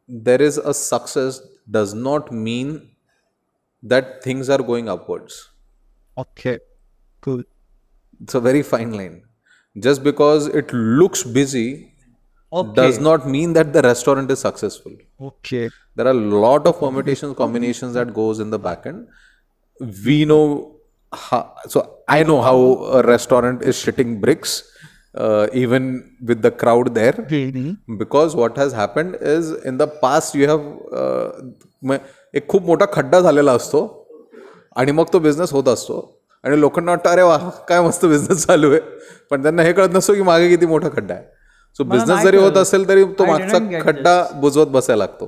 [0.08, 1.40] there is a success
[1.70, 2.70] does not mean
[3.82, 5.50] that things are going upwards
[6.18, 6.58] Okay.
[7.22, 7.42] Cool.
[8.22, 9.22] it's a very fine line
[9.78, 11.89] just because it looks busy
[12.51, 12.73] Okay.
[12.75, 14.93] does not mean that the restaurant is successful
[15.29, 15.63] Okay.
[15.97, 19.01] there are a lot of permutations combinations that goes in the back end
[20.07, 20.43] we know
[21.11, 21.41] how,
[21.73, 22.55] so i know how
[22.99, 24.53] a restaurant is shitting bricks
[25.23, 25.83] uh, even
[26.29, 27.75] with the crowd there Really?
[28.03, 30.63] because what has happened is in the past you have
[31.01, 31.27] uh,
[31.91, 32.01] म-
[32.35, 33.83] एक खूप मोठा खड्डा झालेला असतो
[34.77, 35.99] आणि मग तो business होत असतो
[36.43, 37.37] आणि लोकांना वाटतं अरे वा
[37.69, 38.79] काय मस्त बिझनेस चालू आहे
[39.31, 41.33] पण त्यांना हे कळत नसतो की मागे किती मोठा खड्डा आहे
[41.78, 45.26] सो बिझनेस जरी होत असेल तरी तो मागचा खड्डा बुजवत बसायला लागतो.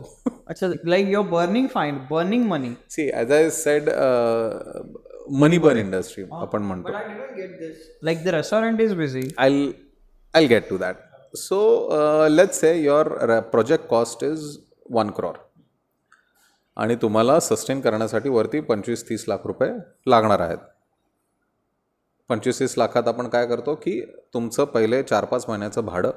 [0.48, 3.88] अच्छा like your burning fine burning money see as I said
[5.40, 6.92] money burn industry आपण म्हणतो.
[8.02, 9.64] Like the restaurant is busy I
[10.34, 14.56] I get to that so let's say your project cost is
[14.90, 15.36] one crore
[16.76, 19.70] आणि तुम्हाला sustain करण्यासाठी वरती पंचवीस तीस लाख रुपये
[20.10, 20.58] लागणार आहेत.
[22.30, 24.00] पंचवीस तीस लाखात आपण काय करतो की
[24.34, 26.10] तुमचं पहिले चार पाच महिन्याचं भाडं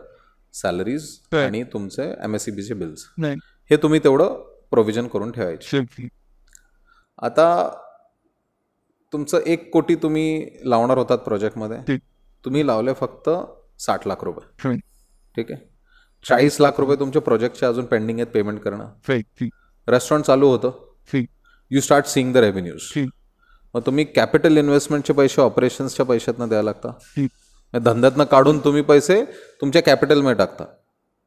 [0.62, 1.08] सॅलरीज
[1.46, 3.06] आणि तुमचे एम एस सी बीचे बिल्स.
[3.72, 4.34] हे तुम्ही तेवढं
[4.72, 5.78] प्रोव्हिजन करून ठेवायचे.
[7.22, 7.48] आता
[9.14, 11.78] तुमचं एक कोटी तुम्ही लावणार होतात प्रोजेक्टमध्ये
[12.46, 13.30] तुम्ही लावले फक्त
[13.80, 14.70] साठ लाख रुपये.
[15.36, 15.70] ठीक आहे?
[16.26, 18.88] चाळीस लाख रुपये तुमच्या प्रोजेक्टचे अजून पेंडिंग आहेत पेमेंट करणं.
[19.88, 20.72] रेस्टॉरंट चालू होतं.
[21.72, 22.82] You start seeing the revenues
[23.74, 26.92] मग तुम्ही कॅपिटल इन्व्हेस्टमेंटचे पैसे ऑपरेशन्सच्या पैशातनं द्यायला लागता.
[27.74, 29.24] धंद्यातनं काढून तुम्ही पैसे
[29.62, 30.64] तुमच्या कॅपिटलमध्ये टाकता.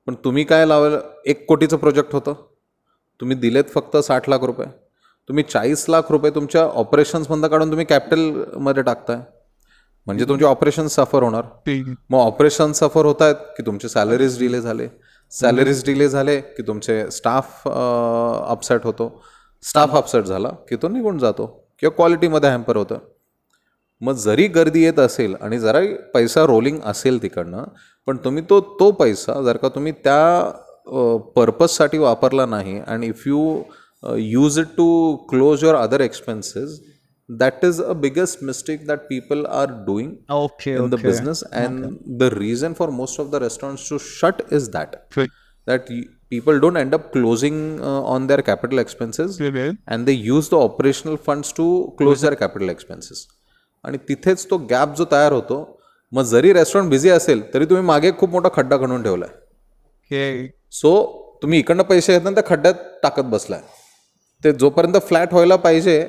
[0.06, 1.00] पण तुम्ही काय लावलं?
[1.26, 2.34] एक कोटीचं प्रोजेक्ट होतं.
[3.20, 4.66] तुम्ही दिलेत फक्त साठ लाख रुपये.
[5.28, 9.18] तुम्ही चाळीस लाख रुपये तुमच्या ऑपरेशन्समधनं काढून तुम्ही कॅपिटलमध्ये टाकताय.
[10.06, 11.42] म्हणजे तुमचे ऑपरेशन सफर होणार.
[12.10, 14.88] मग ऑपरेशन सफर होत आहेत की तुमचे सॅलरीज डिले झाले.
[15.30, 17.68] सॅलरीज डिले झाले की तुमचे स्टाफ
[18.48, 19.24] अपसेट होतो.
[19.62, 21.46] स्टाफ अपसेट झाला की तो निघून जातो.
[21.78, 22.98] किंवा क्वालिटीमध्ये हॅम्पर होतं.
[24.01, 25.79] मग जरी गर्दी येत असेल आणि जरा
[26.13, 27.63] पैसा रोलिंग असेल तिकडनं
[28.07, 30.51] पण तुम्ही तो तो पैसा जर का तुम्ही त्या
[31.35, 33.61] पर्पजसाठी वापरला नाही आणि if you
[34.17, 34.87] use it to
[35.29, 36.79] close your other expenses
[37.29, 40.73] that is a biggest mistake that people are doing Okay.
[40.79, 41.85] in the business and
[42.23, 44.97] the reason for most of the restaurants to shut is that
[45.67, 47.57] that y- people don't end up closing
[47.89, 49.37] uh, on their capital expenses
[49.87, 51.67] and they use the operational funds to
[52.01, 53.21] close their capital expenses
[53.88, 55.56] आणि तिथेच तो gap जो तयार होतो
[56.12, 59.28] मग जरी restaurant busy असेल तरी तुम्ही मागे खूप मोठा खड्डा खणून ठेवलाय.
[60.10, 60.46] Okay.
[60.72, 60.90] सो
[61.42, 63.60] तुम्ही इकडनं पैसे घेत त्या खड्ड्यात टाकत बसलाय.
[64.44, 66.02] ते जोपर्यंत फ्लॅट व्हायला पाहिजे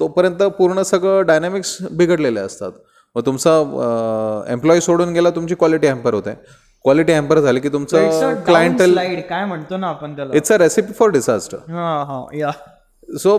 [0.00, 2.72] तोपर्यंत पूर्ण सगळं डायनॅमिक्स बिघडलेले असतात.
[3.16, 3.50] मग तुमचा
[4.52, 6.34] एम्प्लॉई सोडून गेला तुमची क्वालिटी हॅम्पर होते.
[6.84, 9.20] क्वालिटी हॅम्पर झाली की तुमचं क्लायंटल slide.
[9.28, 10.36] काय म्हणतो ना आपण त्याला?
[10.36, 12.50] It's a recipe for disaster हा हा या.
[13.18, 13.38] सो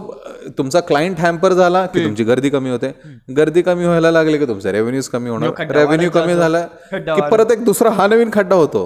[0.57, 2.91] तुमचा क्लायंट हॅम्पर झाला की तुमची गर्दी कमी होते.
[3.37, 5.71] गर्दी कमी व्हायला लागली की तुमचे रेव्हेन्यूज कमी होणार.
[5.71, 6.35] रेव्हेन्यू कमी.
[6.35, 6.61] झाला
[6.93, 8.83] की परत एक दुसरा हा नवीन खड्डा होतो.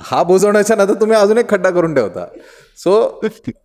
[0.00, 2.26] हा बुजवण्याच्या नंतर तुम्ही अजून एक खड्डा करून ठेवता.
[2.76, 3.20] So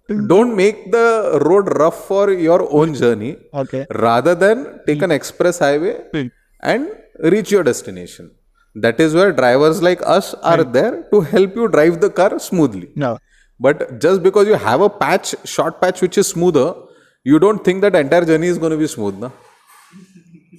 [0.09, 0.95] don't make the
[1.43, 3.33] road rough for your own journey
[4.39, 5.93] than take an express highway
[6.63, 6.87] and
[7.33, 8.29] reach your destination.
[8.75, 12.87] That is where drivers like us are there to help you drive the car smoothly.
[13.03, 13.11] No.
[13.59, 16.75] But just because you have a patch, short patch which is smoother,
[17.23, 19.29] you don't think that entire journey is going to be smooth, na?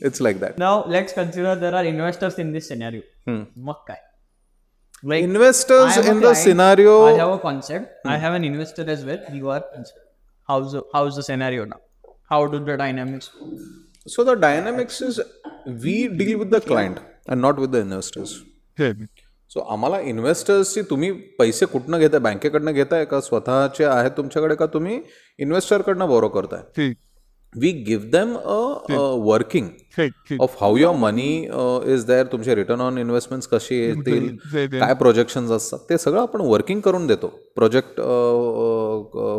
[0.00, 0.58] It's like that.
[0.58, 3.02] Now let's consider there are investors in this scenario.
[3.26, 3.44] Hmm.
[3.58, 3.96] Makkai.
[5.02, 7.06] Like investors in the scenario.
[7.06, 7.92] I have a concept.
[8.02, 8.08] Hmm.
[8.08, 9.22] I have an investor as well.
[9.32, 9.64] You are
[10.48, 11.80] how's the, how's the scenario now?
[12.28, 13.30] How do the dynamics?
[14.06, 15.20] So the dynamics is
[15.66, 18.42] we deal with the client and not with the investors.
[18.78, 19.08] Okay.
[19.56, 22.20] So आम्हाला इन्व्हेस्टर्सची तुम्ही पैसे कुठनं घेताय?
[22.20, 23.20] बँकेकडनं घेताय का?
[23.20, 25.00] स्वतःचे आहेत तुमच्याकडे का तुम्ही?
[25.38, 26.92] इन्व्हेस्टरकडनं बोरो करताय.
[27.54, 28.96] We give them a
[29.26, 29.68] working
[30.40, 31.28] of how your money
[31.92, 34.36] is there तुमचे रिटर्न ऑन इन्व्हेस्टमेंट्स कशी येतील
[34.78, 37.26] काय प्रोजेक्शन असतात ते सगळं आपण वर्किंग करून देतो.
[37.56, 38.00] प्रोजेक्ट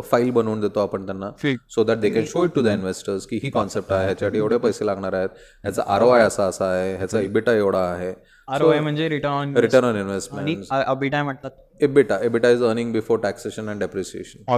[0.10, 1.30] फाईल बनवून देतो आपण त्यांना.
[1.76, 4.58] So that they can show it to the investors की ही कॉन्सेप्ट आहे ह्याच्यासाठी एवढे
[4.58, 5.30] पैसे लागणार आहेत
[5.64, 8.14] ह्याचा आर आय असा असा आहे ह्याचा इबिटा एवढा आहे.
[8.50, 11.52] आर म्हणजे return on return on investment म्हणतात
[11.84, 14.58] EBITDA EBITDA is earning before taxation and depreciation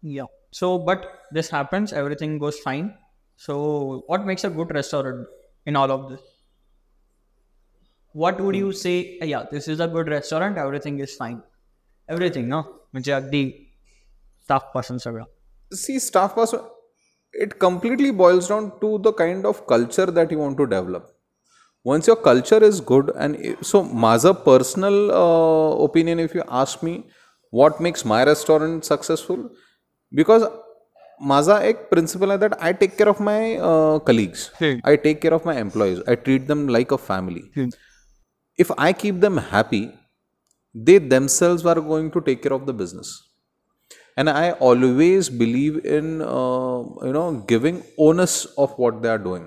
[0.03, 0.27] Yeah.
[0.51, 2.95] So, but this happens, everything goes fine.
[3.37, 5.27] So, what makes a good restaurant
[5.67, 6.21] in all of this?
[8.13, 9.19] What would you say?
[9.21, 11.43] "Uh, Yeah, this is a good restaurant, everything is fine.
[12.09, 12.63] Everything, no?
[12.95, 13.43] म्हणजे अगदी
[14.51, 15.25] staff पासून सगळं.
[15.73, 16.65] see staff person
[17.45, 21.09] it completely boils down to the kind of culture that you want to develop
[21.87, 26.85] once your culture is good and i- so माझं personal uh, opinion if you ask
[26.89, 26.95] me
[27.63, 29.43] what makes my restaurant successful
[30.13, 30.47] because
[31.21, 33.55] माझा एक principle आहे that I take care of my
[34.07, 37.41] colleagues I take care of my employees I treat them like a family
[38.65, 39.81] if I keep them happy,
[40.75, 43.09] they themselves are going to take care of the business.
[44.17, 49.45] And I always believe in uh, you know giving onus of what they are doing,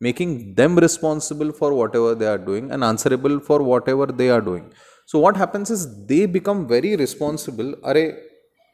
[0.00, 4.72] making them responsible for whatever they are doing and answerable for whatever they are doing.
[5.06, 7.72] So what happens is they become very responsible.
[7.84, 8.04] अरे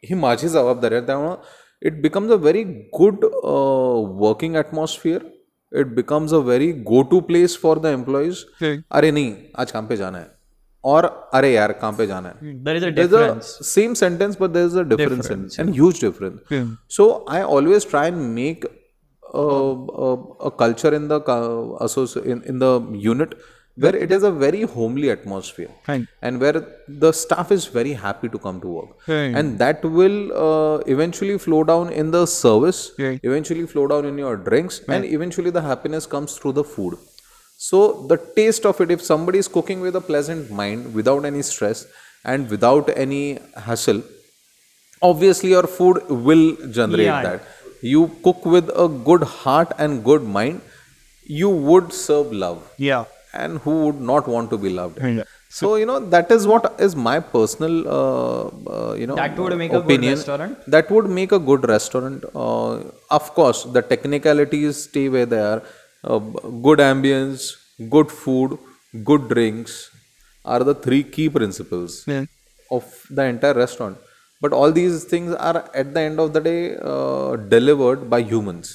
[0.03, 1.37] ही माझी जबाबदारी आहे त्यामुळं
[1.87, 2.63] it becomes a very
[2.99, 3.25] good
[4.23, 5.25] working atmosphere
[5.81, 9.97] it becomes a very go to place for the employees अरे नहीं आज काम पे
[9.97, 10.29] जाना है
[10.84, 12.54] और अरे यार कहाँ पे जाना है?
[13.42, 16.40] Same sentence but there is a difference in and huge difference
[16.90, 18.66] so I always try and make
[20.60, 21.24] culture in the
[22.28, 23.36] in the unit
[23.78, 26.58] where it is a very homely atmosphere and where
[27.04, 30.18] the staff is very happy to come to work and that will
[30.88, 35.78] eventually flow down in the service eventually flow down in your drinks and eventually the
[36.12, 36.96] comes through the food
[37.70, 37.80] so
[38.12, 41.80] the taste of it if somebody is cooking with a pleasant mind without any stress
[42.32, 43.24] and without any
[43.68, 44.02] hassle
[45.10, 45.98] obviously your food
[46.30, 46.46] will
[46.80, 47.22] generate Yeah.
[47.28, 47.42] that
[47.94, 50.62] you cook with a good heart and good mind
[51.42, 52.60] you would serve love
[52.90, 53.06] Yeah.
[53.42, 55.24] and who would not want to be loved Yeah.
[55.60, 58.44] so you know that is what is my personal uh,
[58.78, 60.58] uh, you know That would make a good opinion restaurant?
[60.76, 62.74] that would make a good restaurant uh,
[63.20, 65.62] of course the technicalities stay where they are
[66.04, 66.20] uh,
[66.68, 67.44] good ambience
[67.96, 68.58] good food
[69.10, 69.74] good drinks
[70.54, 72.26] are the three key principles Yeah.
[72.78, 72.86] of
[73.18, 73.98] the entire restaurant
[74.44, 78.70] but all these things are at the end of the day uh, delivered by humans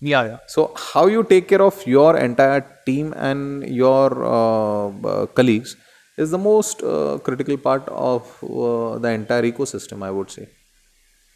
[0.00, 0.38] Yeah, yeah.
[0.54, 5.76] so how you take care of your entire team and your uh, uh, colleagues
[6.18, 10.46] is the most uh, critical part of uh, the entire ecosystem i would say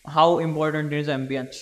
[0.06, 1.56] How important is ambience?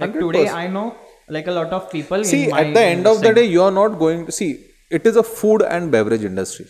[0.00, 0.20] Like 100%.
[0.20, 0.96] today, I know
[1.28, 2.24] like a lot of people.
[2.24, 4.50] see in my at the end of the day you are not going to see
[4.90, 6.66] it is a food and beverage industry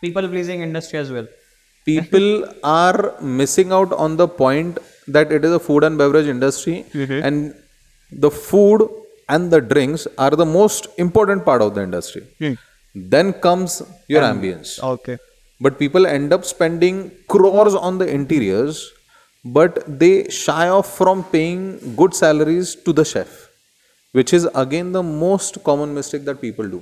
[0.00, 1.28] people pleasing industry as well.
[1.84, 2.28] people
[2.64, 7.20] are missing out on the point that it is a food and beverage industry mm-hmm.
[7.26, 7.54] and
[8.10, 8.88] the food
[9.28, 12.54] and the drinks are the most important part of the industry hmm.
[13.14, 15.18] then comes your ambience Okay.
[15.60, 18.90] but people end up spending crores on the interiors
[19.44, 23.47] but they shy off from paying good salaries to the chef
[24.18, 26.80] which is again the most common mistake that people do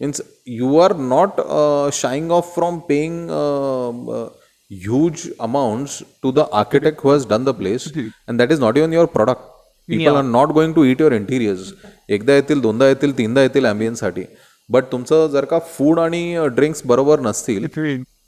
[0.00, 0.20] means
[0.60, 4.28] you are not uh, shying off from paying uh, uh,
[4.70, 7.84] huge amounts to the architect who has done the place
[8.26, 9.44] and that is not even your product
[9.88, 11.64] people are not going to eat your interiors
[12.08, 14.24] एकदा येतील दोनदा येतील तीनदा येतील ॲम्बियन्ससाठी
[14.68, 17.66] but तुमचं जर का food आणि ड्रिंक्स बरोबर नसतील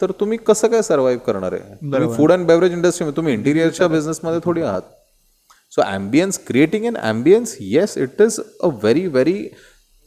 [0.02, 4.62] तर तुम्ही कसं काय सर्व्हाइव्ह करणार आहे फूड अँड बेवरेज इंडस्ट्री तुम्ही इंटिरियरच्या बिझनेसमध्ये थोडी
[4.62, 4.82] आहात
[5.78, 9.54] So ambience, creating an ambience, yes, it is a very, very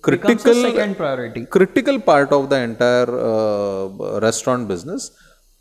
[0.01, 1.45] critical second priority.
[1.45, 5.11] critical part of the entire uh, restaurant business.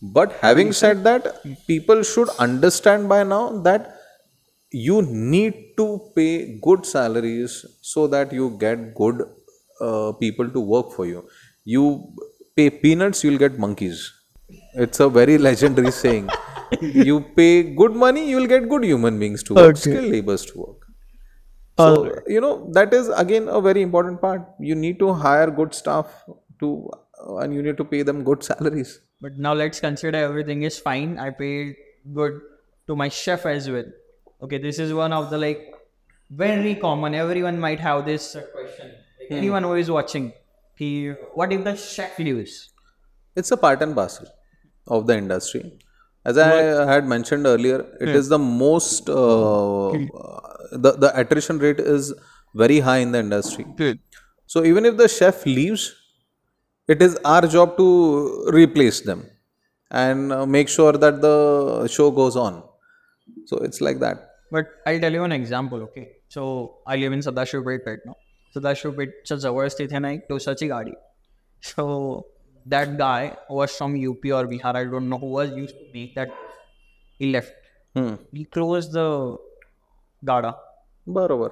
[0.02, 3.94] But having said that people should understand by now that
[4.72, 9.22] you need to pay good salaries so that you get good
[9.80, 11.28] uh, people to work for you.
[11.64, 12.14] You
[12.56, 14.12] pay peanuts you'll get monkeys.
[14.74, 16.30] It's a very legendary saying.
[16.80, 20.86] you pay good money you'll get good human beings to work skilled laborers to work
[21.78, 21.90] so
[22.26, 26.24] you know that is again a very important part you need to hire good staff
[26.60, 26.90] to
[27.20, 30.76] uh, and you need to pay them good salaries But now let's consider everything is
[30.84, 31.10] fine.
[31.22, 31.72] I paid
[32.18, 32.36] good
[32.90, 33.88] to my chef as well.
[34.46, 35.60] Okay, this is one of the like
[36.42, 37.16] very common.
[37.24, 38.86] Everyone might have this uh, question.
[39.18, 40.30] Like, Anyone who is watching,
[40.82, 40.88] he
[41.42, 42.56] what if the chef leaves?
[43.40, 44.32] it's a part and parcel
[44.96, 45.62] of the industry
[46.25, 46.49] as i
[46.93, 49.91] had mentioned earlier it is the most uh,
[50.85, 52.13] the, the attrition rate is
[52.63, 53.65] very high in the industry
[54.53, 55.83] so even if the chef leaves
[56.87, 57.87] it is our job to
[58.59, 59.21] replace them
[59.91, 61.35] and uh, make sure that the
[61.87, 62.63] show goes on
[63.45, 66.03] so it's like that But I'll tell you an example, okay?
[66.29, 66.41] So
[66.87, 68.15] I live in Sadashivpet right now.
[68.55, 70.91] Sadashivpetच्या जवळच तिथे ना एक टोसाची गाडी
[71.63, 71.85] सो
[72.72, 76.12] Guy was from U P or Bihar I don't know who was used to make
[76.16, 76.32] that
[77.20, 77.58] he left
[77.94, 78.12] Hmm.
[78.34, 78.98] He close the
[80.22, 80.50] गाडा
[81.06, 81.48] बरोबर.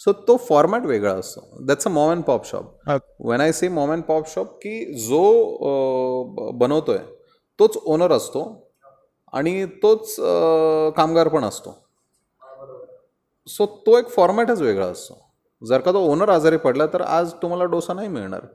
[0.00, 1.40] So तो format वेगळा असतो.
[1.66, 2.90] That's a mom and pop shop
[3.28, 6.98] when I say mom and pop shop की जो बनवतोय
[7.58, 8.44] तोच owner असतो
[9.32, 10.14] आणि तोच
[10.96, 11.74] कामगार पण असतो.
[13.48, 15.20] सो तो एक फॉर्मॅटच वेगळा असतो.
[15.62, 18.46] जर का तो ओनर आजारी पडला तर आज तुम्हाला डोसा नाही मिळणार.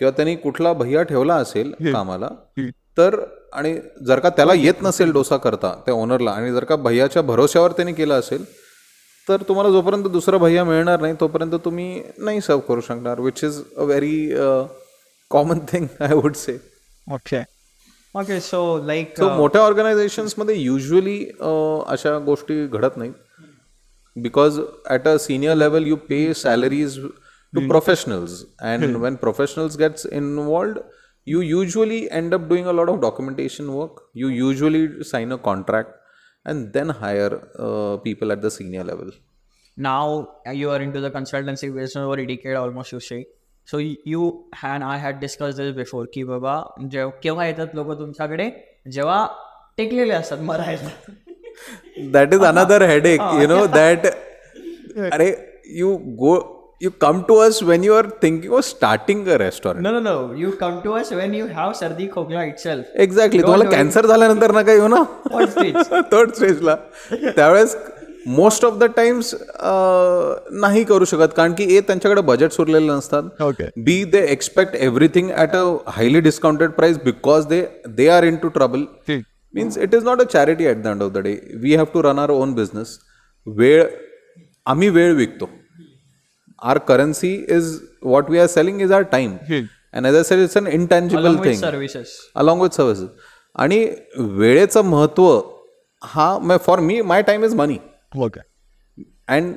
[0.00, 2.28] किंवा त्यांनी कुठला भैया ठेवला असेल कामाला
[2.98, 3.14] तर
[3.52, 3.74] आणि
[4.06, 7.92] जर का त्याला येत नसेल डोसा करता त्या ओनरला आणि जर का भैयाच्या भरोश्यावर त्यांनी
[7.92, 8.44] केलं असेल
[9.28, 13.60] तर तुम्हाला जोपर्यंत दुसरा भैया मिळणार नाही तोपर्यंत तुम्ही नाही सर्व करू शकणार which is
[13.76, 14.34] a very
[15.30, 16.58] common thing I would say
[17.06, 17.42] Okay.
[18.14, 21.18] Okay so like so मोठ्या ऑर्गनायझेशन्समध्ये युजली
[21.86, 23.12] अशा गोष्टी घडत नाहीत.
[24.16, 26.98] Because at a senior level you pay salaries
[27.53, 30.79] to professionals and when professionals gets involved
[31.25, 35.95] you usually end up doing a lot of documentation work you usually sign a contract
[36.45, 39.09] and then hire uh, people at the senior level
[39.77, 40.27] now
[40.59, 43.25] you are into the consultancy business over a decade almost you say
[43.67, 46.55] so you and i had discussed this before की बाबा
[46.91, 48.49] जेव्हा केव्हा येतात लोक तुमच्याकडे
[48.91, 49.27] जेव्हा
[49.77, 50.89] टेकलेले असतात मरायला
[52.13, 54.05] that is another headache you know that
[55.17, 55.27] are
[55.81, 55.91] you
[56.23, 56.35] go
[56.84, 59.80] you come to us when you are thinking of starting a restaurant.
[59.86, 60.14] No no no.
[60.42, 62.84] You come to us when you have सर्दी खोकला itself.
[63.04, 65.02] Exactly तुम्हाला cancer झाल्यानंतर ना काय येऊ ना?
[65.32, 66.02] Third stage.
[66.12, 66.76] Third स्टेजला
[67.12, 67.76] त्यावेळेस
[68.26, 69.34] मोस्ट ऑफ द टाइम्स
[70.62, 71.34] नाही करू शकत.
[71.36, 73.22] कारण की ए त्यांच्याकडे बजेट उरलेले नसतात.
[73.42, 73.68] Okay.
[73.84, 75.64] Be they expect everything at a
[75.96, 77.64] highly discounted price because they
[77.96, 78.84] they are into trouble.
[79.54, 82.02] Means it is not a charity at the end of the day we have to
[82.02, 82.98] run our own business
[83.46, 83.84] वेळ
[84.66, 85.50] आम्ही वेळ विकतो.
[86.63, 90.57] Are currency is what we are selling is are time and as I said it's
[90.57, 93.09] on इनटॅन्जिबल along with thing services along with services
[93.55, 93.85] आणि
[94.39, 95.29] वेळेचं महत्त्व
[96.13, 97.77] हा for me my time is money
[98.25, 98.41] Okay.
[99.35, 99.55] And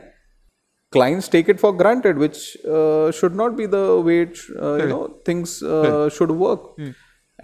[0.92, 2.38] clients take it for granted which
[2.74, 6.62] uh, should not be the way it, sh- uh, you know things uh, should work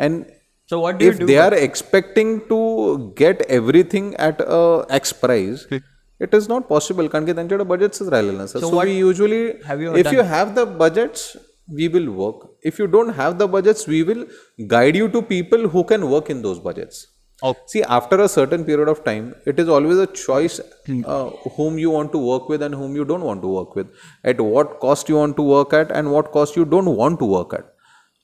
[0.07, 0.23] and
[0.71, 2.61] so what do you if do they are expecting to
[3.19, 4.63] get everything at a
[5.01, 5.67] x price
[6.27, 9.97] it is not possible कारण की त्यांच्याकडे बजेट्सच राहिलेले नसतात so we usually have you
[10.05, 11.27] if you have the budgets
[11.81, 14.23] we will work if you don't have the budgets we will
[14.77, 17.05] guide you to people who can work in those budgets
[17.43, 17.61] Okay.
[17.67, 20.61] See, after a certain period of time, it is always a choice
[21.05, 23.89] uh, whom you want to work with and whom you don't want to work with,
[24.23, 27.25] at what cost you want to work at and what cost you don't want to
[27.25, 27.67] work at.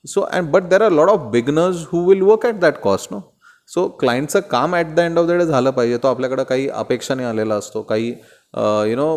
[0.05, 3.11] So, and but there are a lot of beginners who will work at that cost,
[3.11, 3.33] no?
[3.68, 5.96] So क्लायंटचं काम at the end of the day झालं पाहिजे.
[6.02, 7.82] तो आपल्याकडे काही अपेक्षाने आलेला असतो.
[7.82, 8.08] काही
[8.90, 9.16] you know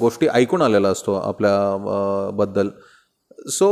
[0.00, 2.68] गोष्टी ऐकून आलेला असतो आपल्या बद्दल.
[3.50, 3.70] So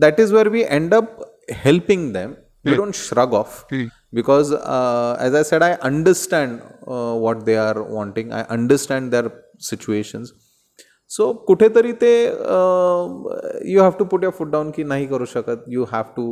[0.00, 1.20] that is where we end up
[1.64, 2.32] helping them
[2.64, 3.62] we don't shrug off
[4.16, 8.32] as i said i understand uh, what they are wanting.
[8.32, 10.32] I understand their situations.
[11.16, 12.12] So कुठेतरी ते
[13.70, 15.64] you have to put your foot down की नाही करू शकत.
[15.68, 16.24] You have to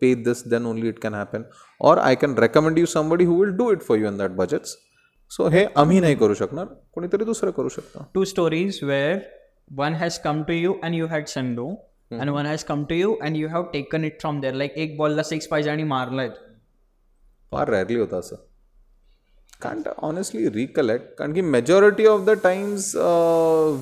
[0.00, 1.42] pay this then only it can happen
[1.80, 4.76] or I can recommend you somebody who will do it for you in that budgets
[5.30, 6.66] so हे आम्ही नाही करू शकणार.
[6.94, 8.04] कोणीतरी दुसरं करू शकतं.
[8.16, 9.18] Two stories where
[9.82, 11.66] one has come to you and you had Sando,
[12.10, 14.56] and one has come to you and you have taken it from there.
[14.60, 16.28] Like एक बॉलला सिक्स पाहिजे आणि मारलाय.
[17.52, 18.36] फार रेअरली होतं असं.
[19.61, 22.91] कांट ऑनेस्टली रिकलेक्ट कारण की majority of the times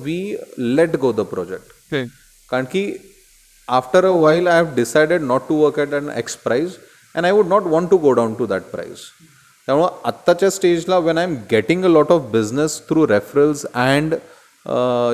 [0.04, 0.18] we
[0.76, 1.94] let go the project
[2.50, 2.84] कारण की
[3.68, 6.76] after a वाईल I have decided not to work at an x prize
[7.14, 9.00] and I would not want to go down to that prize
[9.68, 14.14] त्यामुळं आत्ताच्या स्टेजला when I am getting a lot of business through referrals and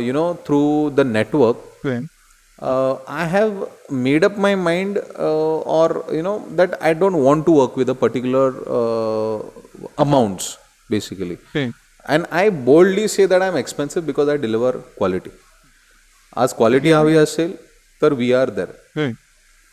[0.02, 0.60] you know through
[0.90, 1.66] the network
[2.62, 3.52] uh, I have
[3.90, 7.89] made up my mind, uh, or you know, that I don't want to work with
[7.89, 8.47] a particular
[8.78, 9.39] uh,
[9.98, 10.59] amounts,
[10.90, 11.39] basically.
[12.06, 15.30] And I boldly say that I'm expensive because I deliver quality.
[16.36, 17.52] As quality हवी असेल
[18.02, 18.74] तर we are there.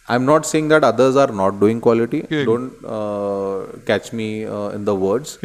[0.08, 2.22] I'm not saying that others are not doing quality.
[2.46, 5.38] Don't uh, catch me uh, in the words.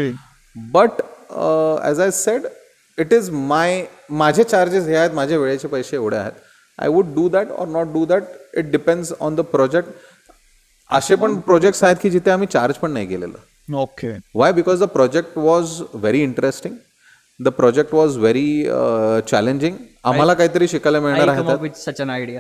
[0.74, 1.00] But
[1.30, 2.50] uh, as I said,
[2.98, 3.68] it is my
[4.22, 6.32] माझे charges हे आहेत माझे वेळेचे पैसे एवढे आहेत
[6.79, 8.23] I would do that or not do that
[8.57, 9.89] it depends on the project
[10.91, 13.37] असे पण प्रोजेक्ट्स आहेत की जिथे आम्ही चार्ज पण नाही केलेलं.
[13.75, 16.75] Okay why because the project was very interesting
[17.39, 18.63] the project was very
[19.27, 22.39] challenging आम्हाला काहीतरी शिकायला मिळणार आहे such an idea.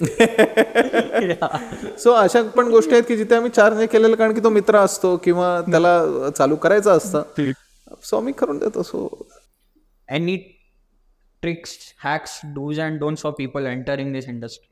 [1.98, 4.76] सो अशा पण गोष्टी आहेत की जिथे आम्ही चार्ज नाही केलेलं कारण की तो मित्र
[4.76, 7.22] असतो किंवा त्याला चालू करायचं असतं.
[8.04, 8.82] सो आम्ही करून देतो.
[8.82, 9.28] सो
[10.08, 10.36] Any
[11.43, 14.69] tricks, hacks, do's and don'ts for people entering this industry?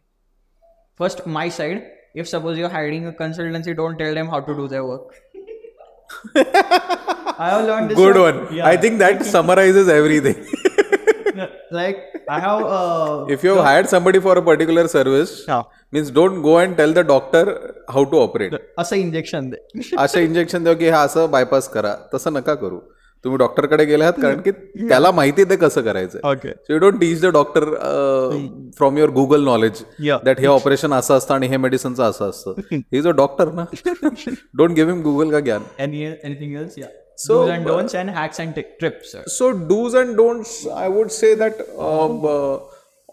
[1.00, 1.84] First, my side.
[2.16, 5.14] If suppose you're hiring a consultancy, don't tell them how to do their work.
[6.36, 7.98] I have learned this.
[7.98, 10.52] Good from- one I think that summarises everything
[11.76, 12.02] like
[12.34, 15.64] I have uh, If you have hired somebody for a particular service, Yeah.
[15.96, 17.42] means don't go and tell the doctor
[17.96, 18.54] how to operate.
[18.80, 19.58] असं injection दे
[20.04, 22.80] असं injection देऊ की हा असं bypass करा तसं नका करू
[23.24, 24.52] तुम्ही डॉक्टरकडे गेले आहात कारण की
[24.88, 27.64] त्याला माहिती आहे ते कसं करायचं okay so you don't teach the doctor
[28.78, 30.24] from your Google knowledge Yeah.
[30.26, 34.72] That हे ऑपरेशन असं असतं आणि हे मेडिसिनचं असं असतं ही जो डॉक्टर ना डोंट
[34.72, 36.78] गिव्ह हिम गुगल का ज्ञान Any anything else?
[36.84, 36.92] Yeah.
[37.24, 39.10] So, do's and don'ts and hacks and t- trips.
[39.16, 39.20] Sir.
[39.34, 40.54] So do's and don'ts,
[40.84, 42.56] I would say that um, uh,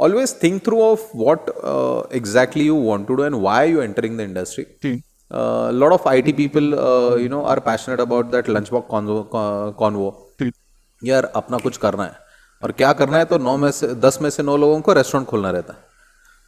[0.06, 4.16] always think through of what uh, exactly you want to do and why you entering
[4.20, 4.64] the industry.
[5.35, 9.17] A lot of IT people, uh, you know, are passionate about that lunchbox convo.
[9.33, 10.11] con- convo.
[11.01, 12.15] यार अपना कुछ करना है
[12.61, 15.27] और क्या करना है तो नौ में से दस में से नौ लोगों को रेस्टोरेंट
[15.27, 15.79] खोलना रहता है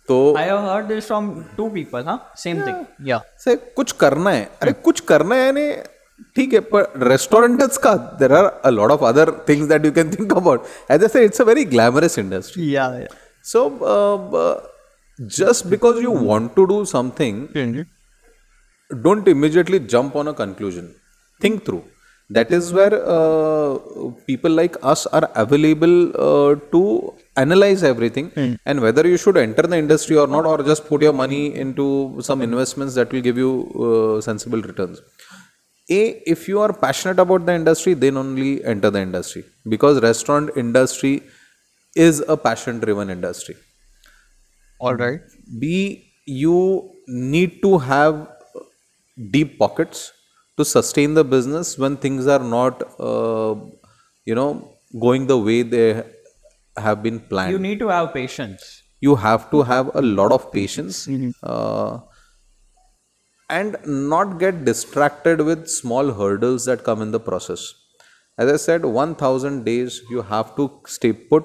[0.08, 1.28] तो I have heard this from
[1.58, 2.18] two people, huh?
[2.44, 2.78] Same thing.
[3.10, 3.26] Yeah.
[3.44, 5.68] से कुछ करना है अरे कुछ करना है यानी
[6.36, 10.12] ठीक है पर रेस्टोरेंटच का there are a lot of other things that you can
[10.14, 13.08] think about as a say it's a very glamorous industry yeah yeah
[13.52, 13.68] so
[15.20, 17.46] just because you want to do something
[19.04, 20.96] don't immediately jump on a conclusion.
[21.42, 21.84] Think through.
[22.30, 23.78] That is where uh,
[24.26, 28.60] people like us are available uh, to analyze everything mm.
[28.66, 32.18] and whether you should enter the industry or not, or just put your money into
[32.22, 35.00] some investments that will give you uh, sensible returns.
[35.90, 40.50] A, if you are passionate about the industry, then only enter the industry because restaurant
[40.58, 41.24] industry
[41.96, 43.56] is a passion-driven industry.
[44.80, 45.22] All right.
[45.60, 48.28] B, you need to have
[49.32, 50.12] deep pockets
[50.58, 53.56] to sustain the business when things are not, uh,
[54.26, 56.04] you know, going the way they
[56.78, 57.52] have been planned.
[57.52, 58.84] You need to have patience.
[59.06, 61.08] you have to have a lot of patience
[61.44, 62.00] uh,
[63.50, 67.74] and not get distracted with small hurdles that come in the process.
[68.38, 71.44] As I said, 1000 days you have to stay put.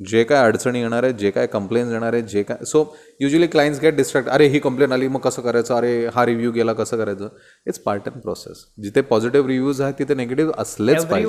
[0.00, 2.84] जे काय अडचणी येणार आहेत जे काय complaints येणार आहेत जे काय so
[3.20, 5.74] usually clients get distract अरे ही कंप्लेंट आली मग कसं करायचं?
[5.74, 7.28] अरे हा रिव्ह्यू गेला कसं करायचं?
[7.66, 11.26] इट्स पार्ट अँड प्रोसेस जिथे पॉझिटिव्ह रिव्ह्यूज आहेत तिथे निगेटिव्ह असलेच पाहिजे.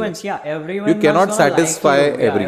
[0.77, 2.45] You cannot satisfy every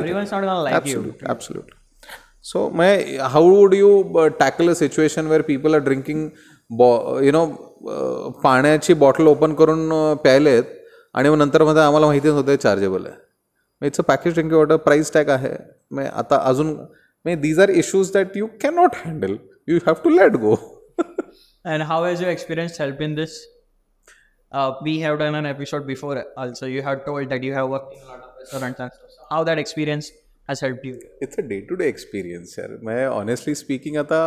[2.43, 6.27] so mug how would you tackle a situation where people are drinking
[6.69, 7.45] बॉ यु नो
[8.43, 10.63] पाण्याची बॉटल ओपन करून uh, प्यायलेत
[11.13, 13.15] आणि मग नंतर मध्ये आम्हाला माहितीच होतं चार्जेबल आहे.
[13.83, 15.55] It's a package drinking water price tag आहे
[15.91, 16.75] मग आता अजून
[17.25, 19.35] may these are issues that you can not handle
[19.67, 20.55] you have to let go
[21.65, 23.35] And how has your experience helped in this?
[24.51, 26.67] Uh, we have done an episode before also.
[26.67, 29.13] You have told that you have worked in a lot of restaurants and stuff.
[29.13, 30.09] So how that experience
[30.49, 30.95] has helped you?
[31.21, 34.19] It's a day to day experience यार म्हणजे honestly speaking आता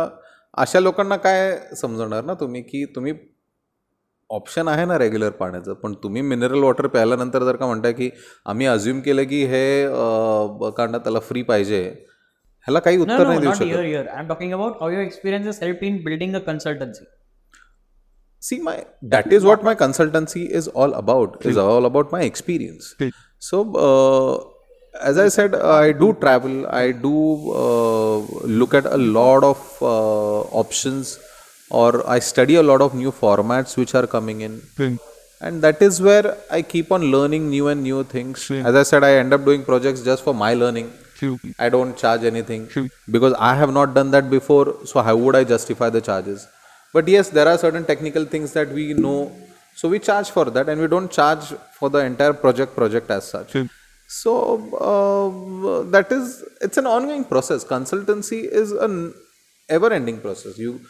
[0.57, 3.13] अशा लोकांना काय समजवणार ना तुम्ही की तुम्ही
[4.29, 8.09] ऑप्शन आहे ना रेग्युलर पाण्याचं पण तुम्ही मिनरल वॉटर प्यायल्यानंतर जर का म्हणताय की
[8.45, 11.81] आम्ही अज्युम केलं की हे अं, कारण त्याला फ्री पाहिजे
[12.67, 14.09] ह्याला काही उत्तर नाही देऊ शकत.
[14.17, 17.05] I'm talking about how your experience has helped in building a consultancy.
[18.43, 18.73] see my
[19.11, 22.89] that is what my consultancy is all about is all about my experience
[23.45, 24.35] so uh,
[25.09, 27.13] as i said i do travel i do
[27.61, 28.17] uh,
[28.59, 29.63] look at a lot of
[29.93, 31.15] uh, options
[31.69, 34.61] or i study a lot of new formats which are coming in
[35.41, 39.03] and that is where i keep on learning new and new things as i said
[39.03, 40.89] i end up doing projects just for my learning
[41.57, 42.69] I don't charge anything
[43.09, 44.85] because I have not done that before.
[44.85, 46.47] So how would I justify the charges?
[46.93, 49.31] But yes, there are certain technical things that we know,
[49.75, 51.45] so we charge for that, and we don't charge
[51.79, 53.51] for the entire project project as such.
[54.07, 54.33] So
[54.89, 57.65] uh, that is it's an ongoing process.
[57.65, 59.13] Consultancy is an
[59.69, 60.57] ever-ending process.
[60.57, 60.81] You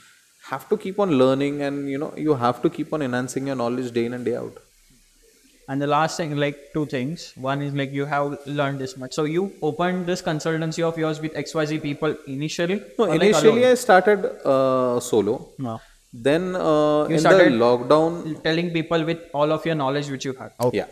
[0.52, 3.56] have to keep on learning, and you know you have to keep on enhancing your
[3.62, 4.58] knowledge day in and day out.
[5.70, 7.24] And the last thing, like two things.
[7.46, 9.14] One is like you have learned this much.
[9.14, 12.78] So you opened this consultancy of yours with XYZ people initially?
[12.98, 13.66] No, or like initially?
[13.66, 15.50] I started uh, solo.
[15.60, 15.82] No.
[16.14, 20.34] Then uh, in started- the lockdown, Telling people with all of your knowledge which you
[20.40, 20.54] had.
[20.72, 20.86] yeah.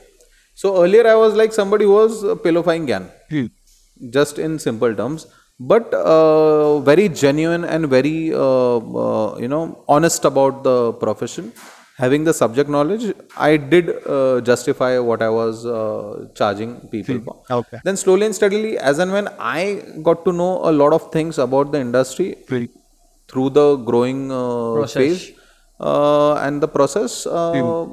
[0.55, 3.49] So earlier I was like somebody who was uh, pillowfying Gyan,
[4.09, 5.25] just in simple terms,
[5.59, 11.53] but uh, very genuine and very uh, uh, you know honest about the profession.
[11.97, 17.41] Having the subject knowledge, I did uh, justify what I was uh, charging people for.
[17.49, 17.77] Okay.
[17.85, 21.37] Then slowly and steadily, as and when I got to know a lot of things
[21.37, 22.35] about the industry,
[23.29, 25.31] through the growing uh, phase
[25.79, 27.85] uh, and the process, uh,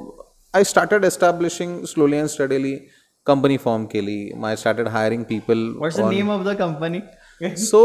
[0.53, 2.89] I started establishing slowly and steadily
[3.23, 4.43] company form ke liye.
[4.43, 5.79] I started hiring people.
[5.79, 7.03] What's the name of the company?
[7.55, 7.79] So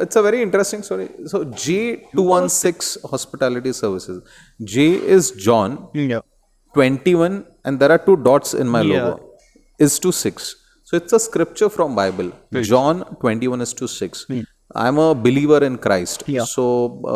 [0.00, 1.08] it's a very interesting story.
[1.26, 4.22] So J216 Hospitality Services.
[4.62, 6.20] J is John, Yeah.
[6.74, 9.04] 21 and there are two dots in my Yeah.
[9.04, 9.30] logo
[9.86, 10.54] is to 6
[10.88, 12.28] so it's a scripture from bible
[12.70, 14.20] john 21 is to 6
[14.84, 16.44] i'm a believer in christ Yeah.
[16.54, 16.64] so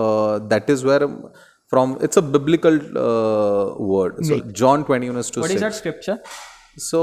[0.00, 1.06] uh, that is where
[1.72, 5.74] from it's a biblical uh, word so john 21 is to What 6 is that
[5.82, 6.18] scripture?
[6.88, 6.98] so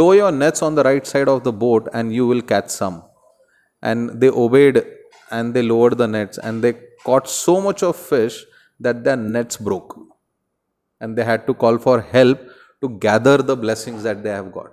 [0.00, 2.96] lower your nets on the right side of the boat and you will catch some
[3.82, 4.84] and they obeyed
[5.30, 6.74] and they lowered the nets and they
[7.04, 8.44] caught so much of fish
[8.80, 9.98] that their nets broke.
[11.00, 12.40] And they had to call for help
[12.80, 14.70] to gather the blessings that they have got.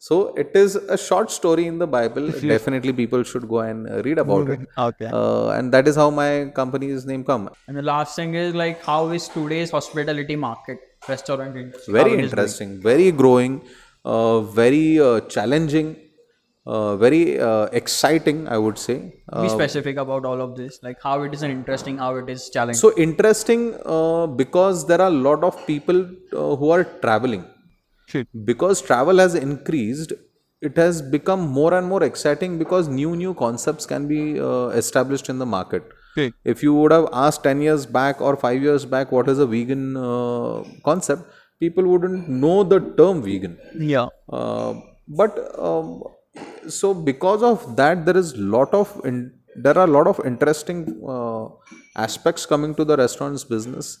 [0.00, 2.30] So it is a short story in the bible.
[2.40, 4.60] Definitely people should go and uh, read about it.
[4.78, 5.06] Okay.
[5.06, 7.50] uh, and that is how my company's name come.
[7.66, 11.92] And the last thing is like how is today's hospitality market, restaurant industry?
[11.92, 13.62] very how it is interesting very growing
[14.04, 15.96] uh, very uh, challenging
[16.74, 19.44] uh, very uh, exciting i would say going?
[19.44, 22.42] Be specific about all of this, like how it is an interesting, how it is
[22.54, 22.80] challenging.
[22.84, 23.62] so interesting
[23.96, 25.98] uh, because there are a lot of people
[26.40, 27.44] uh, who are traveling
[28.44, 30.12] because travel has increased
[30.60, 35.28] it has become more and more exciting because new new concepts can be uh, established
[35.28, 35.84] in the market
[36.16, 36.32] Okay.
[36.52, 39.46] if you would have asked 10 years back or 5 years back what is a
[39.54, 40.56] vegan uh,
[40.88, 41.22] concept
[41.64, 43.54] people wouldn't know the term vegan
[43.94, 44.08] Yeah.
[44.38, 44.72] uh,
[45.20, 45.38] but
[45.68, 45.92] um,
[46.68, 51.02] so because of that there is lot of in, there are a lot of interesting
[51.06, 51.46] uh,
[51.96, 53.98] aspects coming to the restaurants business.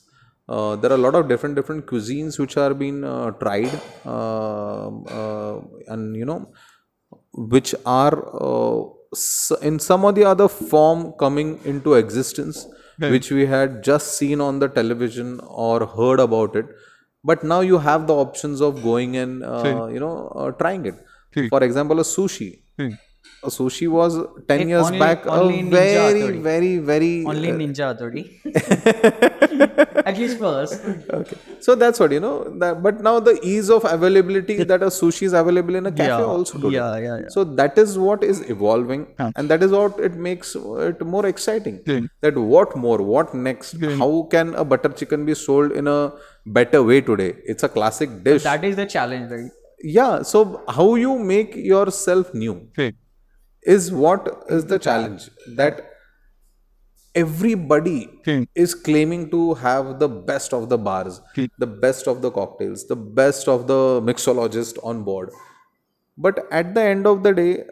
[0.48, 3.70] Uh, there are a lot of different different cuisines which are being uh, tried
[4.06, 6.50] uh, uh, and you know
[7.34, 8.82] which are uh,
[9.62, 12.66] in some or the other form coming into existence
[12.98, 16.66] which we had just seen on the television or heard about it.
[17.24, 20.94] But now you have the options of going and uh, you know uh, trying it
[21.34, 21.46] Hmm.
[21.52, 22.48] for example a sushi
[22.78, 22.92] hmm.
[23.48, 24.14] a sushi was
[24.48, 26.40] 10 It years only- back a only Ninja very Hattori.
[26.50, 28.24] very very Only uh, Ninja Hattori.
[30.10, 30.72] At least for us.
[31.18, 31.36] okay
[31.66, 35.24] so that's what you know that but now the ease of availability that a sushi
[35.30, 36.76] is available in a cafe Yeah, also today.
[36.76, 37.28] yeah, yeah, yeah.
[37.36, 39.06] so that is what is evolving
[39.36, 40.54] and that is what it makes
[40.88, 42.00] it more exciting Yeah.
[42.26, 46.00] that what more what next how can a butter chicken be sold in a
[46.60, 49.50] better way today it's a classic dish That is the challenge, right?
[49.82, 52.92] Yeah so how you make yourself new Okay.
[53.62, 55.82] is what is the challenge that
[57.14, 58.46] everybody Okay.
[58.54, 61.48] is claiming to have the best of the bars Okay.
[61.58, 63.80] the best of the cocktails the best of the
[64.10, 65.30] mixologist on board
[66.16, 67.64] but at the end of the day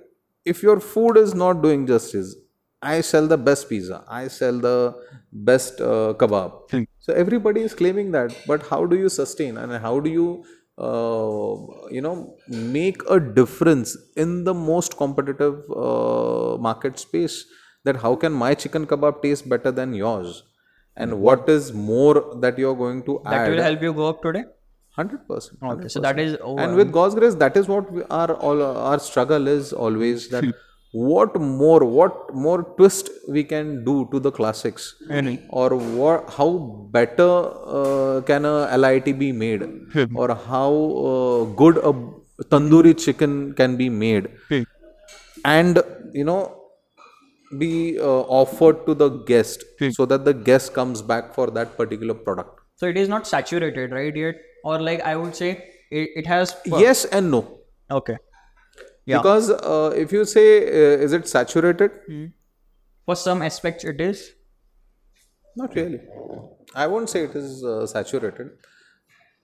[0.44, 2.34] if your food is not doing justice
[2.82, 4.76] i sell the best pizza i sell the
[5.50, 6.58] best uh, kebab
[7.06, 10.28] so everybody is claiming that but how do you sustain and how do you
[10.78, 11.56] uh,
[11.90, 17.44] you know make a difference in the most competitive uh, market space
[17.84, 20.42] that how can my chicken kebab taste better than yours
[20.96, 23.32] and what is more that you're going to add?
[23.32, 24.44] That will help you go up today.
[24.96, 26.58] 100% Okay, so that is over.
[26.58, 30.44] and with God's grace, that is what we, our all our struggle is always that
[30.92, 35.40] what more what more twist we can do to the classics Any.
[35.50, 36.48] or what how
[36.98, 37.30] better
[37.78, 39.62] uh, can a lit be made
[40.14, 40.70] or how
[41.10, 41.92] uh, good a
[42.54, 44.64] tandoori chicken can be made Okay.
[45.44, 45.82] and
[46.14, 46.62] you know
[47.58, 49.90] be uh, offered to the guest Hmm.
[49.90, 53.92] so that the guest comes back for that particular product So it is not saturated,
[53.96, 54.16] right?
[54.22, 54.40] Yet,
[54.70, 55.46] or like I would say,
[55.90, 56.50] it, it has.
[56.82, 57.38] yes and no
[57.98, 58.16] Okay.
[59.06, 59.18] Yeah.
[59.18, 61.92] because uh, if you say uh, is it saturated
[63.06, 64.34] For some aspects, it is.
[65.60, 66.00] not really
[66.74, 68.50] i won't say it is uh, saturated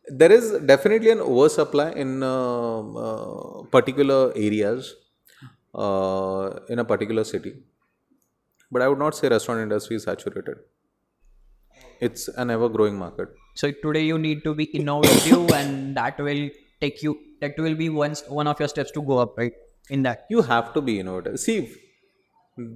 [0.08, 4.94] there is definitely an oversupply in uh, uh, particular areas
[5.74, 7.54] uh, in a particular city
[8.72, 10.58] but i would not say restaurant industry is saturated
[12.00, 13.28] it's an ever growing market
[13.60, 16.48] So today you need to be innovative, and that will
[16.80, 17.12] take you
[17.42, 19.52] that will be one one of your steps to go up right?
[19.90, 20.26] In that.
[20.30, 21.38] You have to be innovative.
[21.44, 21.56] See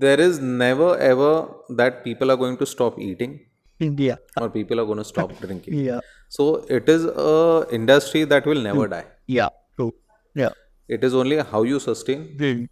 [0.05, 1.33] there is never ever
[1.81, 3.41] that people are going to stop eating
[3.79, 4.17] yeah.
[4.41, 5.75] or people are going to stop drinking.
[5.89, 6.01] Yeah.
[6.29, 6.47] So
[6.79, 8.93] it is a industry that will never hmm.
[8.93, 9.05] die.
[9.27, 9.93] Yeah true.
[10.35, 10.51] Yeah.
[10.89, 12.69] It is only how you sustain mm.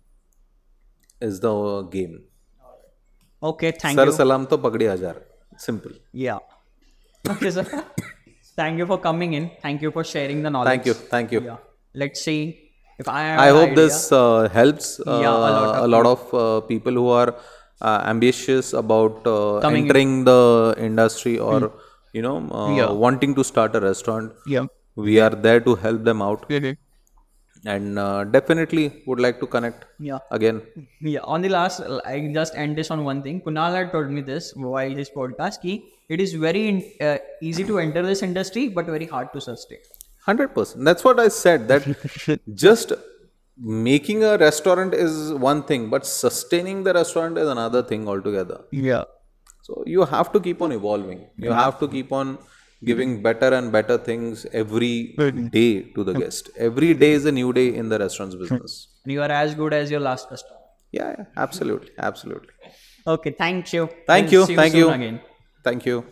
[1.21, 2.23] is the game.
[3.43, 4.19] Okay thank sir you.
[4.19, 5.15] salam to pagdi hajar
[5.69, 5.97] simple.
[6.13, 6.39] Yeah.
[7.37, 7.67] Okay sir.
[8.57, 9.51] Thank you for coming in.
[9.63, 10.71] Thank you for sharing the knowledge.
[10.71, 10.95] Thank you.
[10.95, 11.41] Thank you.
[11.45, 11.57] Yeah.
[11.95, 12.41] Let's see
[12.99, 13.21] if I.
[13.47, 13.77] I hope idea.
[13.83, 17.31] this uh, helps uh, Yeah, a lot of a lot of uh, people who are
[17.81, 19.91] uh, ambitious about uh, Coming in.
[19.91, 21.59] entering the industry or
[22.13, 22.91] you know uh, Yeah.
[23.05, 24.67] wanting to start a restaurant Yeah.
[25.09, 26.75] we are there to help them out Really.
[27.75, 30.19] and uh, definitely would like to connect Yeah.
[30.39, 30.61] again
[31.01, 31.81] Yeah, on the last,
[32.13, 33.41] I just end this on one thing.
[33.47, 35.63] Kunal had told me this while his podcast.
[35.63, 35.75] Ki
[36.15, 37.19] it is very in, uh,
[37.51, 39.79] easy to enter this industry, but very hard to sustain.
[40.27, 41.87] 100% that's what i said that
[42.65, 42.93] just
[43.89, 48.61] making a restaurant is one thing but sustaining the restaurant is another thing altogether.
[48.73, 49.05] Yeah.
[49.63, 51.21] so you have to keep on evolving.
[51.37, 52.39] You have to keep on
[52.85, 55.15] giving better and better things every
[55.53, 56.51] day to the guest.
[56.59, 58.89] Every day is a new day in the restaurant's business.
[59.05, 60.59] And you are as good as your last customer.
[60.91, 61.25] yeah, yeah.
[61.37, 61.91] Absolutely.
[61.99, 62.53] Absolutely.
[63.07, 63.89] Okay, thank you.
[64.07, 64.47] thank We'll you.
[64.47, 65.21] see thank soon you again.
[65.63, 66.05] thank you